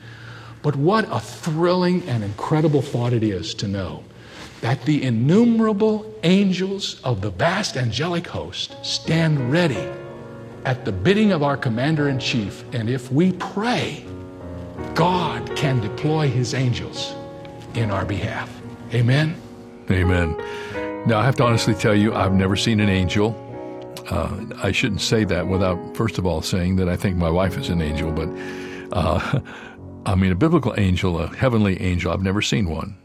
But 0.61 0.77
what 0.77 1.09
a 1.11 1.18
thrilling 1.18 2.07
and 2.07 2.23
incredible 2.23 2.83
thought 2.83 3.14
it 3.14 3.23
is 3.23 3.55
to 3.55 3.66
know 3.66 4.05
that 4.61 4.83
the 4.85 5.03
innumerable 5.03 6.14
angels 6.25 7.01
of 7.03 7.23
the 7.23 7.31
vast 7.31 7.79
angelic 7.79 8.27
host 8.27 8.77
stand 8.85 9.51
ready 9.51 9.88
at 10.66 10.85
the 10.85 10.92
bidding 10.92 11.33
of 11.33 11.42
our 11.42 11.57
commander 11.57 12.11
in 12.11 12.18
chief. 12.18 12.64
And 12.75 12.90
if 12.90 13.11
we 13.11 13.33
pray, 13.33 14.05
God 14.95 15.57
can 15.57 15.81
deploy 15.81 16.29
his 16.29 16.53
angels 16.53 17.14
in 17.75 17.90
our 17.90 18.05
behalf. 18.05 18.55
Amen. 18.92 19.35
Amen. 19.90 20.37
Now, 21.07 21.18
I 21.18 21.25
have 21.25 21.37
to 21.37 21.45
honestly 21.45 21.75
tell 21.75 21.95
you, 21.95 22.14
I've 22.14 22.35
never 22.35 22.57
seen 22.57 22.79
an 22.79 22.90
angel. 22.90 23.35
Uh, 24.09 24.45
I 24.62 24.73
shouldn't 24.73 25.01
say 25.01 25.25
that 25.25 25.47
without, 25.47 25.97
first 25.97 26.19
of 26.19 26.27
all, 26.27 26.43
saying 26.43 26.77
that 26.77 26.88
I 26.88 26.97
think 26.97 27.17
my 27.17 27.31
wife 27.31 27.57
is 27.57 27.69
an 27.69 27.81
angel, 27.81 28.12
but 28.12 28.29
uh, 28.93 29.41
I 30.07 30.15
mean, 30.15 30.33
a 30.33 30.37
biblical 30.37 30.75
angel, 30.77 31.19
a 31.21 31.29
heavenly 31.29 31.81
angel, 31.81 32.12
I've 32.12 32.23
never 32.23 32.43
seen 32.43 32.69
one. 32.69 32.97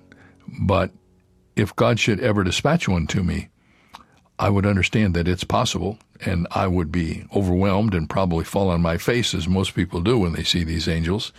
But 0.62 0.92
if 1.56 1.76
God 1.76 2.00
should 2.00 2.20
ever 2.20 2.44
dispatch 2.44 2.88
one 2.88 3.08
to 3.08 3.24
me, 3.24 3.50
I 4.40 4.50
would 4.50 4.66
understand 4.66 5.14
that 5.16 5.28
it's 5.28 5.44
possible, 5.44 5.98
and 6.26 6.48
I 6.52 6.68
would 6.68 6.92
be 6.92 7.26
overwhelmed 7.36 7.94
and 7.94 8.10
probably 8.10 8.44
fall 8.44 8.70
on 8.70 8.82
my 8.82 8.98
face, 8.98 9.34
as 9.34 9.48
most 9.48 9.74
people 9.74 10.02
do 10.02 10.20
when 10.20 10.34
they 10.34 10.44
see 10.44 10.64
these 10.64 10.88
angels. 10.88 11.34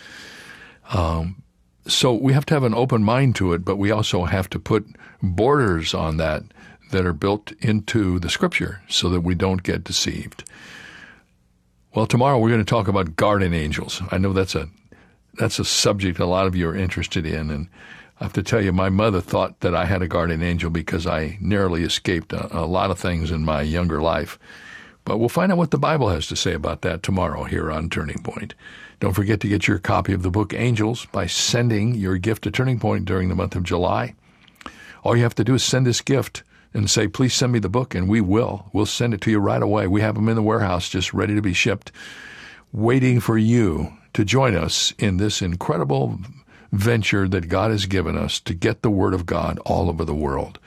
Um, 0.92 1.42
so 1.87 2.12
we 2.12 2.33
have 2.33 2.47
to 2.47 2.55
have 2.55 2.64
an 2.64 2.75
open 2.75 3.03
mind 3.03 3.37
to 3.37 3.53
it, 3.53 3.64
but 3.64 3.77
we 3.77 3.90
also 3.90 4.25
have 4.25 4.51
to 4.51 4.59
put 4.59 4.87
borders 5.23 5.94
on 5.94 6.16
that 6.18 6.42
that 6.90 7.07
are 7.07 7.12
built 7.12 7.53
into 7.61 8.18
the 8.18 8.31
scripture 8.31 8.83
so 8.88 9.09
that 9.09 9.20
we 9.20 9.35
don't 9.35 9.62
get 9.62 9.85
deceived. 9.85 10.44
Well, 11.94 12.07
tomorrow 12.07 12.38
we're 12.38 12.51
going 12.51 12.64
to 12.64 12.68
talk 12.68 12.88
about 12.88 13.16
guardian 13.16 13.55
angels. 13.55 14.03
I 14.11 14.18
know 14.18 14.33
that's 14.33 14.55
a 14.55 14.68
that's 15.35 15.59
a 15.59 15.64
subject 15.64 16.18
a 16.18 16.27
lot 16.27 16.46
of 16.46 16.57
you 16.57 16.68
are 16.68 16.74
interested 16.74 17.24
in, 17.24 17.51
and 17.51 17.68
I 18.20 18.24
have 18.24 18.33
to 18.35 18.42
tell 18.42 18.61
you, 18.61 18.72
my 18.72 18.88
mother 18.88 19.20
thought 19.20 19.61
that 19.61 19.74
I 19.74 19.85
had 19.85 20.03
a 20.03 20.09
guardian 20.09 20.42
angel 20.42 20.70
because 20.70 21.07
I 21.07 21.38
narrowly 21.40 21.85
escaped 21.85 22.33
a, 22.33 22.59
a, 22.59 22.66
lot 22.66 22.90
of 22.90 22.98
things 22.98 23.31
in 23.31 23.44
my 23.44 23.62
younger 23.62 24.03
life. 24.03 24.38
But 25.05 25.18
we'll 25.18 25.29
find 25.29 25.53
out 25.53 25.59
what 25.59 25.70
the 25.70 25.79
Bible 25.79 26.09
has 26.09 26.27
to 26.27 26.37
say 26.37 26.53
about 26.53 26.83
that 26.83 27.03
tomorrow 27.03 27.44
here 27.44 27.70
on 27.70 27.88
Turning 27.88 28.18
Point. 28.18 28.55
Don't 29.01 29.14
forget 29.14 29.40
to 29.40 29.48
get 29.48 29.68
your 29.68 29.79
copy 29.79 30.12
of 30.12 30.22
the 30.22 30.31
book 30.31 30.53
Angels 30.53 31.07
by 31.12 31.27
sending 31.27 31.94
your 31.94 32.18
gift 32.18 32.42
to 32.42 32.51
Turning 32.51 32.81
Point 32.81 33.05
during 33.05 33.29
the 33.29 33.37
month 33.37 33.55
of 33.55 33.62
July. 33.62 34.14
All 35.05 35.16
you 35.16 35.22
have 35.22 35.37
to 35.37 35.44
do 35.44 35.55
is 35.55 35.62
send 35.62 35.87
this 35.87 36.01
gift 36.01 36.42
and 36.79 36.88
say, 36.88 37.09
please 37.09 37.35
send 37.35 37.53
me 37.53 37.59
the 37.59 37.69
book, 37.69 37.95
and 37.95 38.09
we 38.09 38.21
will. 38.21 38.71
We'll 38.73 38.87
send 38.87 39.12
it 39.12 39.21
to 39.23 39.31
you 39.31 39.38
right 39.38 39.62
away. 39.62 39.87
We 39.87 40.01
have 40.01 40.14
them 40.14 40.29
in 40.29 40.37
the 40.37 40.43
warehouse 40.43 40.88
just 40.88 41.12
ready 41.12 41.35
to 41.35 41.43
be 41.43 41.53
shipped, 41.53 41.93
waiting 42.73 43.21
for 43.21 43.37
you 43.37 43.93
to 44.14 44.25
join 44.25 44.55
us 44.55 44.95
in 44.99 45.19
this 45.19 45.43
incredible 45.43 46.19
venture 46.73 47.29
that 47.29 47.49
God 47.49 47.71
has 47.71 47.87
given 47.87 48.17
us 48.17 48.41
to 48.41 48.55
get 48.55 48.83
the 48.83 48.91
Word 48.91 49.14
of 49.14 49.27
God 49.27 49.59
all 49.67 49.88
over 49.88 50.05
the 50.05 50.14
world. 50.14 50.59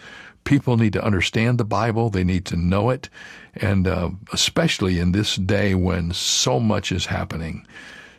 People 0.44 0.78
need 0.78 0.94
to 0.94 1.04
understand 1.04 1.58
the 1.58 1.66
Bible, 1.66 2.10
they 2.10 2.24
need 2.24 2.46
to 2.46 2.56
know 2.56 2.90
it, 2.90 3.10
and 3.54 3.88
uh, 3.88 4.10
especially 4.34 5.00
in 5.00 5.12
this 5.12 5.36
day 5.36 5.76
when 5.76 6.12
so 6.14 6.60
much 6.60 6.92
is 6.92 7.06
happening. 7.06 7.66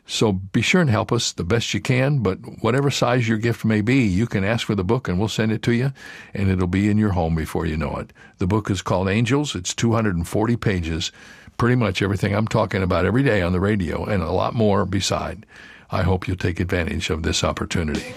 So 0.06 0.32
be 0.32 0.62
sure 0.62 0.80
and 0.80 0.90
help 0.90 1.12
us 1.12 1.32
the 1.32 1.44
best 1.44 1.72
you 1.74 1.80
can, 1.80 2.18
but 2.18 2.38
whatever 2.62 2.90
size 2.90 3.28
your 3.28 3.38
gift 3.38 3.64
may 3.64 3.80
be, 3.80 4.02
you 4.02 4.26
can 4.26 4.44
ask 4.44 4.66
for 4.66 4.74
the 4.74 4.84
book 4.84 5.08
and 5.08 5.18
we'll 5.18 5.28
send 5.28 5.52
it 5.52 5.62
to 5.62 5.72
you, 5.72 5.92
and 6.34 6.50
it'll 6.50 6.66
be 6.66 6.90
in 6.90 6.98
your 6.98 7.12
home 7.12 7.34
before 7.34 7.66
you 7.66 7.76
know 7.76 7.96
it. 7.96 8.12
The 8.38 8.46
book 8.46 8.70
is 8.70 8.82
called 8.82 9.08
Angels. 9.08 9.54
It's 9.54 9.74
240 9.74 10.56
pages, 10.56 11.12
pretty 11.56 11.76
much 11.76 12.02
everything 12.02 12.34
I'm 12.34 12.48
talking 12.48 12.82
about 12.82 13.06
every 13.06 13.22
day 13.22 13.42
on 13.42 13.52
the 13.52 13.60
radio, 13.60 14.04
and 14.04 14.22
a 14.22 14.32
lot 14.32 14.54
more 14.54 14.84
beside. 14.84 15.46
I 15.90 16.02
hope 16.02 16.26
you'll 16.26 16.36
take 16.36 16.58
advantage 16.58 17.10
of 17.10 17.22
this 17.22 17.44
opportunity. 17.44 18.14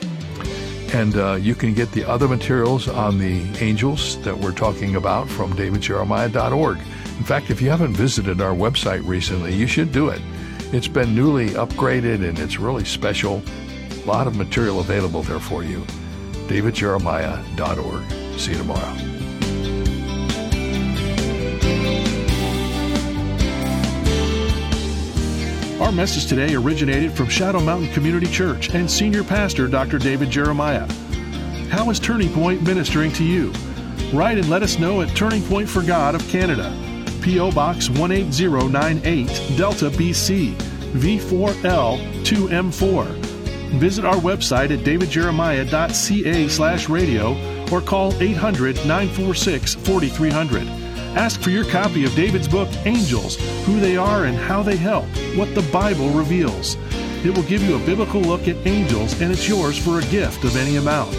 And 0.94 1.16
uh, 1.18 1.34
you 1.34 1.56
can 1.56 1.74
get 1.74 1.92
the 1.92 2.06
other 2.06 2.28
materials 2.28 2.88
on 2.88 3.20
the 3.20 3.42
angels 3.60 4.22
that 4.24 4.38
we're 4.38 4.54
talking 4.54 4.96
about 4.96 5.28
from 5.28 5.54
davidjeremiah.org. 5.54 6.78
In 6.78 7.24
fact, 7.24 7.50
if 7.50 7.62
you 7.62 7.70
haven't 7.70 7.94
visited 7.94 8.42
our 8.42 8.54
website 8.54 9.06
recently, 9.06 9.54
you 9.54 9.68
should 9.68 9.92
do 9.92 10.10
it. 10.10 10.22
It's 10.74 10.88
been 10.88 11.16
newly 11.16 11.50
upgraded 11.50 12.28
and 12.28 12.40
it's 12.40 12.60
really 12.60 12.86
special. 12.86 13.42
A 14.04 14.06
lot 14.06 14.28
of 14.28 14.36
material 14.36 14.80
available 14.80 15.22
there 15.24 15.40
for 15.40 15.64
you. 15.64 15.80
davidjeremiah.org. 16.48 18.40
See 18.40 18.52
you 18.52 18.58
tomorrow. 18.58 19.16
Our 25.82 25.92
message 25.92 26.26
today 26.26 26.56
originated 26.56 27.12
from 27.12 27.28
Shadow 27.28 27.60
Mountain 27.60 27.92
Community 27.94 28.28
Church 28.28 28.74
and 28.74 28.90
Senior 28.90 29.24
Pastor 29.24 29.68
Dr. 29.68 30.00
David 30.00 30.30
Jeremiah. 30.30 30.88
How 31.70 31.90
is 31.90 32.00
Turning 32.00 32.34
Point 32.34 32.64
ministering 32.64 33.12
to 33.14 33.24
you? 33.24 33.52
Write 34.14 34.38
and 34.38 34.50
let 34.50 34.64
us 34.64 34.80
know 34.80 35.02
at 35.02 35.16
Turning 35.16 35.44
Point 35.44 35.68
for 35.68 35.84
God 35.84 36.16
of 36.16 36.28
Canada, 36.30 36.72
P.O. 37.26 37.52
Box 37.54 37.90
18098, 37.90 39.58
Delta, 39.58 39.90
BC, 39.90 40.54
V4L2M4. 40.94 43.06
Visit 43.80 44.06
our 44.06 44.18
website 44.18 44.70
at 44.70 44.86
davidjeremiah.ca 44.86 46.48
slash 46.48 46.88
radio 46.88 47.36
or 47.72 47.82
call 47.82 48.14
800 48.22 48.76
946 48.86 49.74
4300. 49.74 50.68
Ask 51.18 51.42
for 51.42 51.50
your 51.50 51.66
copy 51.66 52.06
of 52.06 52.14
David's 52.14 52.48
book, 52.48 52.70
Angels 52.86 53.38
Who 53.66 53.80
They 53.80 53.98
Are 53.98 54.26
and 54.26 54.38
How 54.38 54.62
They 54.62 54.78
Help, 54.78 55.06
What 55.36 55.56
the 55.56 55.68
Bible 55.74 56.12
Reveals. 56.12 56.78
It 57.26 57.36
will 57.36 57.42
give 57.44 57.64
you 57.64 57.76
a 57.76 57.86
biblical 57.88 58.22
look 58.22 58.48
at 58.48 58.68
angels, 58.68 59.20
and 59.20 59.32
it's 59.32 59.50
yours 59.50 59.84
for 59.84 59.98
a 59.98 60.06
gift 60.12 60.44
of 60.44 60.56
any 60.56 60.76
amount. 60.76 61.16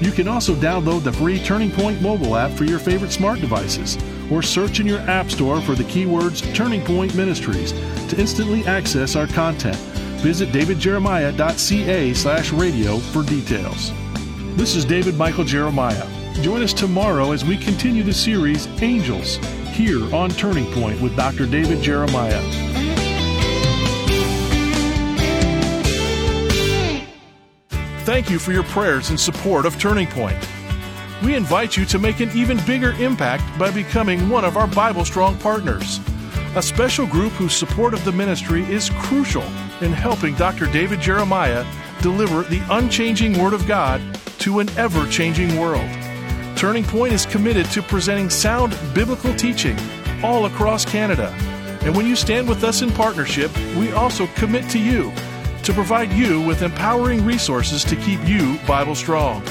You 0.00 0.12
can 0.12 0.28
also 0.28 0.54
download 0.54 1.02
the 1.02 1.12
free 1.12 1.42
Turning 1.42 1.72
Point 1.72 2.00
mobile 2.00 2.36
app 2.36 2.52
for 2.52 2.62
your 2.62 2.78
favorite 2.78 3.10
smart 3.10 3.40
devices 3.40 3.98
or 4.30 4.42
search 4.42 4.80
in 4.80 4.86
your 4.86 5.00
App 5.00 5.30
Store 5.30 5.60
for 5.60 5.74
the 5.74 5.84
keywords 5.84 6.54
Turning 6.54 6.84
Point 6.84 7.14
Ministries 7.14 7.72
to 8.08 8.18
instantly 8.18 8.64
access 8.64 9.16
our 9.16 9.26
content. 9.26 9.76
Visit 10.20 10.50
davidjeremiah.ca 10.50 12.14
slash 12.14 12.52
radio 12.52 12.98
for 12.98 13.22
details. 13.22 13.92
This 14.56 14.76
is 14.76 14.84
David 14.84 15.16
Michael 15.16 15.44
Jeremiah. 15.44 16.06
Join 16.42 16.62
us 16.62 16.72
tomorrow 16.72 17.32
as 17.32 17.44
we 17.44 17.56
continue 17.56 18.02
the 18.02 18.12
series 18.12 18.66
Angels 18.82 19.36
here 19.72 20.14
on 20.14 20.30
Turning 20.30 20.70
Point 20.72 21.00
with 21.00 21.16
Dr. 21.16 21.46
David 21.46 21.82
Jeremiah. 21.82 22.40
Thank 28.04 28.30
you 28.30 28.38
for 28.38 28.52
your 28.52 28.64
prayers 28.64 29.10
and 29.10 29.18
support 29.18 29.66
of 29.66 29.78
Turning 29.78 30.06
Point 30.08 30.36
we 31.22 31.34
invite 31.34 31.76
you 31.76 31.84
to 31.86 31.98
make 31.98 32.20
an 32.20 32.30
even 32.34 32.58
bigger 32.66 32.92
impact 32.92 33.42
by 33.58 33.70
becoming 33.70 34.28
one 34.28 34.44
of 34.44 34.56
our 34.56 34.66
Bible 34.66 35.04
Strong 35.04 35.38
partners. 35.38 36.00
A 36.56 36.62
special 36.62 37.06
group 37.06 37.32
whose 37.32 37.54
support 37.54 37.94
of 37.94 38.04
the 38.04 38.12
ministry 38.12 38.62
is 38.64 38.90
crucial 38.90 39.44
in 39.80 39.92
helping 39.92 40.34
Dr. 40.34 40.66
David 40.66 41.00
Jeremiah 41.00 41.64
deliver 42.02 42.42
the 42.42 42.62
unchanging 42.70 43.38
Word 43.38 43.52
of 43.52 43.66
God 43.66 44.00
to 44.40 44.60
an 44.60 44.68
ever 44.70 45.06
changing 45.08 45.58
world. 45.58 45.88
Turning 46.56 46.84
Point 46.84 47.12
is 47.12 47.26
committed 47.26 47.66
to 47.66 47.82
presenting 47.82 48.30
sound 48.30 48.76
biblical 48.94 49.34
teaching 49.34 49.78
all 50.22 50.46
across 50.46 50.84
Canada. 50.84 51.28
And 51.82 51.96
when 51.96 52.06
you 52.06 52.16
stand 52.16 52.48
with 52.48 52.64
us 52.64 52.82
in 52.82 52.90
partnership, 52.90 53.54
we 53.76 53.92
also 53.92 54.26
commit 54.34 54.68
to 54.70 54.78
you 54.78 55.12
to 55.62 55.72
provide 55.72 56.12
you 56.12 56.40
with 56.40 56.62
empowering 56.62 57.24
resources 57.24 57.84
to 57.84 57.96
keep 57.96 58.20
you 58.26 58.58
Bible 58.66 58.94
strong. 58.94 59.42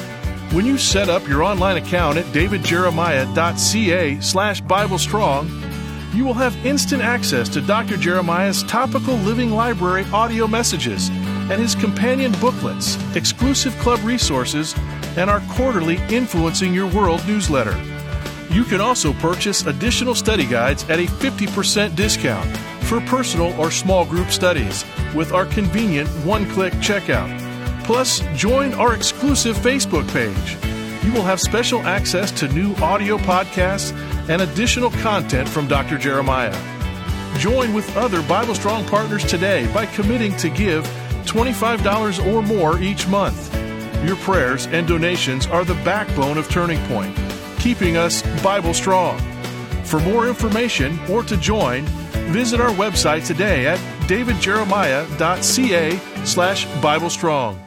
When 0.51 0.65
you 0.65 0.79
set 0.79 1.09
up 1.09 1.27
your 1.27 1.43
online 1.43 1.77
account 1.77 2.17
at 2.17 2.25
davidjeremiah.ca 2.25 4.19
slash 4.19 4.63
BibleStrong, 4.63 6.15
you 6.15 6.25
will 6.25 6.33
have 6.33 6.65
instant 6.65 7.03
access 7.03 7.47
to 7.49 7.61
Dr. 7.61 7.97
Jeremiah's 7.97 8.63
topical 8.63 9.13
Living 9.17 9.51
Library 9.51 10.05
audio 10.11 10.47
messages 10.47 11.09
and 11.09 11.61
his 11.61 11.75
companion 11.75 12.31
booklets, 12.41 12.97
exclusive 13.15 13.77
club 13.77 13.99
resources, 14.03 14.73
and 15.17 15.29
our 15.29 15.41
quarterly 15.51 15.97
Influencing 16.09 16.73
Your 16.73 16.87
World 16.87 17.23
newsletter. 17.27 17.77
You 18.49 18.63
can 18.63 18.81
also 18.81 19.13
purchase 19.13 19.67
additional 19.67 20.15
study 20.15 20.47
guides 20.47 20.83
at 20.89 20.97
a 20.97 21.05
50% 21.05 21.95
discount 21.95 22.57
for 22.85 22.99
personal 23.01 23.53
or 23.61 23.69
small 23.69 24.03
group 24.03 24.31
studies 24.31 24.83
with 25.13 25.31
our 25.31 25.45
convenient 25.45 26.09
one 26.25 26.49
click 26.49 26.73
checkout. 26.73 27.38
Plus, 27.89 28.21
join 28.35 28.71
our 28.75 28.93
exclusive 28.93 29.57
Facebook 29.57 30.07
page. 30.13 30.57
You 31.03 31.11
will 31.11 31.23
have 31.23 31.41
special 31.41 31.81
access 31.81 32.29
to 32.33 32.47
new 32.49 32.75
audio 32.75 33.17
podcasts 33.17 33.93
and 34.29 34.43
additional 34.43 34.91
content 34.91 35.49
from 35.49 35.67
Dr. 35.67 35.97
Jeremiah. 35.97 36.55
Join 37.39 37.73
with 37.73 37.97
other 37.97 38.21
Bible 38.21 38.53
Strong 38.53 38.85
partners 38.85 39.25
today 39.25 39.65
by 39.73 39.87
committing 39.87 40.37
to 40.37 40.51
give 40.51 40.83
$25 41.25 42.31
or 42.31 42.43
more 42.43 42.79
each 42.79 43.07
month. 43.07 43.51
Your 44.05 44.17
prayers 44.17 44.67
and 44.67 44.87
donations 44.87 45.47
are 45.47 45.65
the 45.65 45.73
backbone 45.83 46.37
of 46.37 46.47
Turning 46.47 46.79
Point, 46.89 47.17
keeping 47.57 47.97
us 47.97 48.21
Bible 48.43 48.75
strong. 48.75 49.17
For 49.83 49.99
more 49.99 50.27
information 50.27 50.99
or 51.09 51.23
to 51.23 51.35
join, 51.37 51.85
visit 52.29 52.61
our 52.61 52.69
website 52.69 53.25
today 53.25 53.65
at 53.65 53.79
davidjeremiah.ca 54.07 55.99
slash 56.23 56.65
Bible 56.83 57.09
Strong. 57.09 57.59